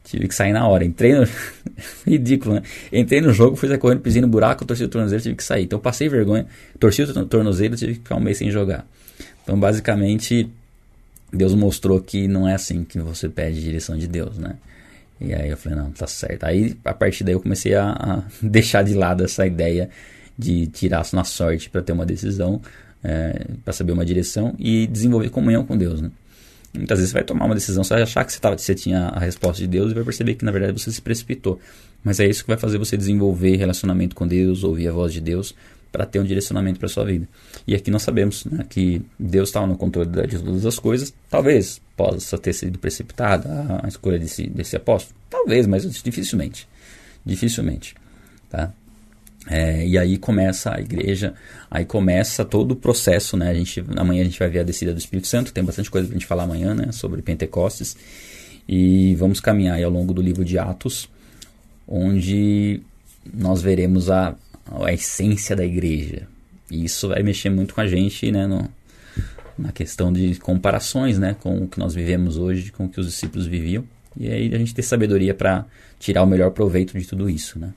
Tive 0.04 0.28
que 0.28 0.34
sair 0.34 0.52
na 0.52 0.66
hora. 0.66 0.84
Entrei 0.84 1.14
no. 1.14 1.26
Ridículo, 2.06 2.56
né? 2.56 2.62
Entrei 2.92 3.20
no 3.20 3.32
jogo, 3.32 3.56
fui 3.56 3.76
correndo, 3.78 4.00
pisei 4.00 4.20
no 4.20 4.28
buraco, 4.28 4.64
torci 4.64 4.84
o 4.84 4.88
tornozelo, 4.88 5.22
tive 5.22 5.34
que 5.34 5.44
sair. 5.44 5.64
Então 5.64 5.78
passei 5.78 6.08
vergonha, 6.08 6.46
torci 6.78 7.02
o 7.02 7.26
tornozelo, 7.26 7.76
tive 7.76 7.94
que 7.94 7.98
ficar 7.98 8.16
um 8.16 8.20
mês 8.20 8.38
sem 8.38 8.50
jogar. 8.50 8.86
Então 9.42 9.58
basicamente, 9.58 10.48
Deus 11.32 11.54
mostrou 11.54 12.00
que 12.00 12.28
não 12.28 12.48
é 12.48 12.54
assim 12.54 12.84
que 12.84 12.98
você 13.00 13.28
pede 13.28 13.60
direção 13.60 13.96
de 13.96 14.06
Deus, 14.06 14.38
né? 14.38 14.56
E 15.24 15.32
aí 15.32 15.50
eu 15.50 15.56
falei, 15.56 15.78
não, 15.78 15.90
tá 15.90 16.06
certo. 16.06 16.44
Aí 16.44 16.76
a 16.84 16.92
partir 16.92 17.22
daí 17.24 17.34
eu 17.34 17.40
comecei 17.40 17.74
a, 17.74 17.90
a 17.90 18.22
deixar 18.42 18.82
de 18.82 18.94
lado 18.94 19.24
essa 19.24 19.46
ideia 19.46 19.88
de 20.36 20.66
tirar 20.66 21.06
na 21.12 21.24
sorte 21.24 21.70
para 21.70 21.82
ter 21.82 21.92
uma 21.92 22.06
decisão, 22.06 22.60
é, 23.04 23.44
para 23.64 23.72
saber 23.72 23.92
uma 23.92 24.04
direção 24.04 24.54
e 24.58 24.86
desenvolver 24.86 25.30
comunhão 25.30 25.64
com 25.64 25.76
Deus, 25.76 26.00
né? 26.00 26.10
Muitas 26.74 26.98
vezes 26.98 27.10
você 27.10 27.18
vai 27.18 27.24
tomar 27.24 27.44
uma 27.44 27.54
decisão, 27.54 27.84
você 27.84 27.92
vai 27.92 28.02
achar 28.02 28.24
que 28.24 28.32
você, 28.32 28.40
tava, 28.40 28.56
você 28.56 28.74
tinha 28.74 29.08
a 29.08 29.18
resposta 29.18 29.60
de 29.60 29.68
Deus 29.68 29.90
e 29.90 29.94
vai 29.94 30.04
perceber 30.04 30.36
que 30.36 30.44
na 30.44 30.50
verdade 30.50 30.72
você 30.72 30.90
se 30.90 31.02
precipitou. 31.02 31.60
Mas 32.02 32.18
é 32.18 32.26
isso 32.26 32.42
que 32.42 32.48
vai 32.48 32.56
fazer 32.56 32.78
você 32.78 32.96
desenvolver 32.96 33.56
relacionamento 33.56 34.16
com 34.16 34.26
Deus, 34.26 34.64
ouvir 34.64 34.88
a 34.88 34.92
voz 34.92 35.12
de 35.12 35.20
Deus, 35.20 35.54
para 35.92 36.06
ter 36.06 36.18
um 36.18 36.24
direcionamento 36.24 36.80
para 36.80 36.88
sua 36.88 37.04
vida. 37.04 37.28
E 37.66 37.74
aqui 37.74 37.90
nós 37.90 38.02
sabemos 38.02 38.46
né, 38.46 38.64
que 38.68 39.02
Deus 39.18 39.50
estava 39.50 39.66
no 39.66 39.76
controle 39.76 40.08
de 40.26 40.38
todas 40.38 40.64
as 40.64 40.78
coisas. 40.78 41.12
Talvez 41.28 41.80
possa 42.02 42.36
ter 42.36 42.52
sido 42.52 42.78
precipitada 42.80 43.80
a 43.80 43.86
escolha 43.86 44.18
desse, 44.18 44.48
desse 44.48 44.74
apóstolo. 44.74 45.14
Talvez, 45.30 45.68
mas 45.68 45.84
dificilmente. 46.02 46.68
Dificilmente. 47.24 47.94
Tá? 48.50 48.72
É, 49.48 49.86
e 49.86 49.96
aí 49.96 50.18
começa 50.18 50.74
a 50.74 50.80
igreja, 50.80 51.34
aí 51.70 51.84
começa 51.84 52.44
todo 52.44 52.72
o 52.72 52.76
processo, 52.76 53.36
né? 53.36 53.50
A 53.50 53.54
gente, 53.54 53.84
amanhã 53.96 54.22
a 54.22 54.24
gente 54.24 54.38
vai 54.38 54.48
ver 54.48 54.60
a 54.60 54.62
descida 54.64 54.92
do 54.92 54.98
Espírito 54.98 55.28
Santo, 55.28 55.52
tem 55.52 55.62
bastante 55.62 55.90
coisa 55.90 56.08
para 56.08 56.16
a 56.16 56.18
gente 56.18 56.26
falar 56.26 56.42
amanhã, 56.42 56.74
né? 56.74 56.90
Sobre 56.90 57.22
Pentecostes. 57.22 57.96
E 58.68 59.14
vamos 59.14 59.38
caminhar 59.38 59.80
ao 59.82 59.90
longo 59.90 60.12
do 60.12 60.22
livro 60.22 60.44
de 60.44 60.58
Atos, 60.58 61.08
onde 61.86 62.80
nós 63.32 63.62
veremos 63.62 64.10
a, 64.10 64.34
a 64.84 64.92
essência 64.92 65.54
da 65.54 65.64
igreja. 65.64 66.26
E 66.68 66.84
isso 66.84 67.08
vai 67.08 67.22
mexer 67.22 67.50
muito 67.50 67.74
com 67.74 67.80
a 67.80 67.86
gente, 67.86 68.30
né? 68.32 68.46
No, 68.46 68.68
na 69.58 69.72
questão 69.72 70.12
de 70.12 70.36
comparações, 70.36 71.18
né? 71.18 71.36
Com 71.40 71.64
o 71.64 71.68
que 71.68 71.78
nós 71.78 71.94
vivemos 71.94 72.36
hoje, 72.36 72.72
com 72.72 72.84
o 72.84 72.88
que 72.88 73.00
os 73.00 73.06
discípulos 73.06 73.46
viviam. 73.46 73.84
E 74.16 74.28
aí 74.28 74.54
a 74.54 74.58
gente 74.58 74.74
ter 74.74 74.82
sabedoria 74.82 75.34
para 75.34 75.64
tirar 75.98 76.22
o 76.22 76.26
melhor 76.26 76.50
proveito 76.50 76.98
de 76.98 77.06
tudo 77.06 77.28
isso, 77.28 77.58
né? 77.58 77.72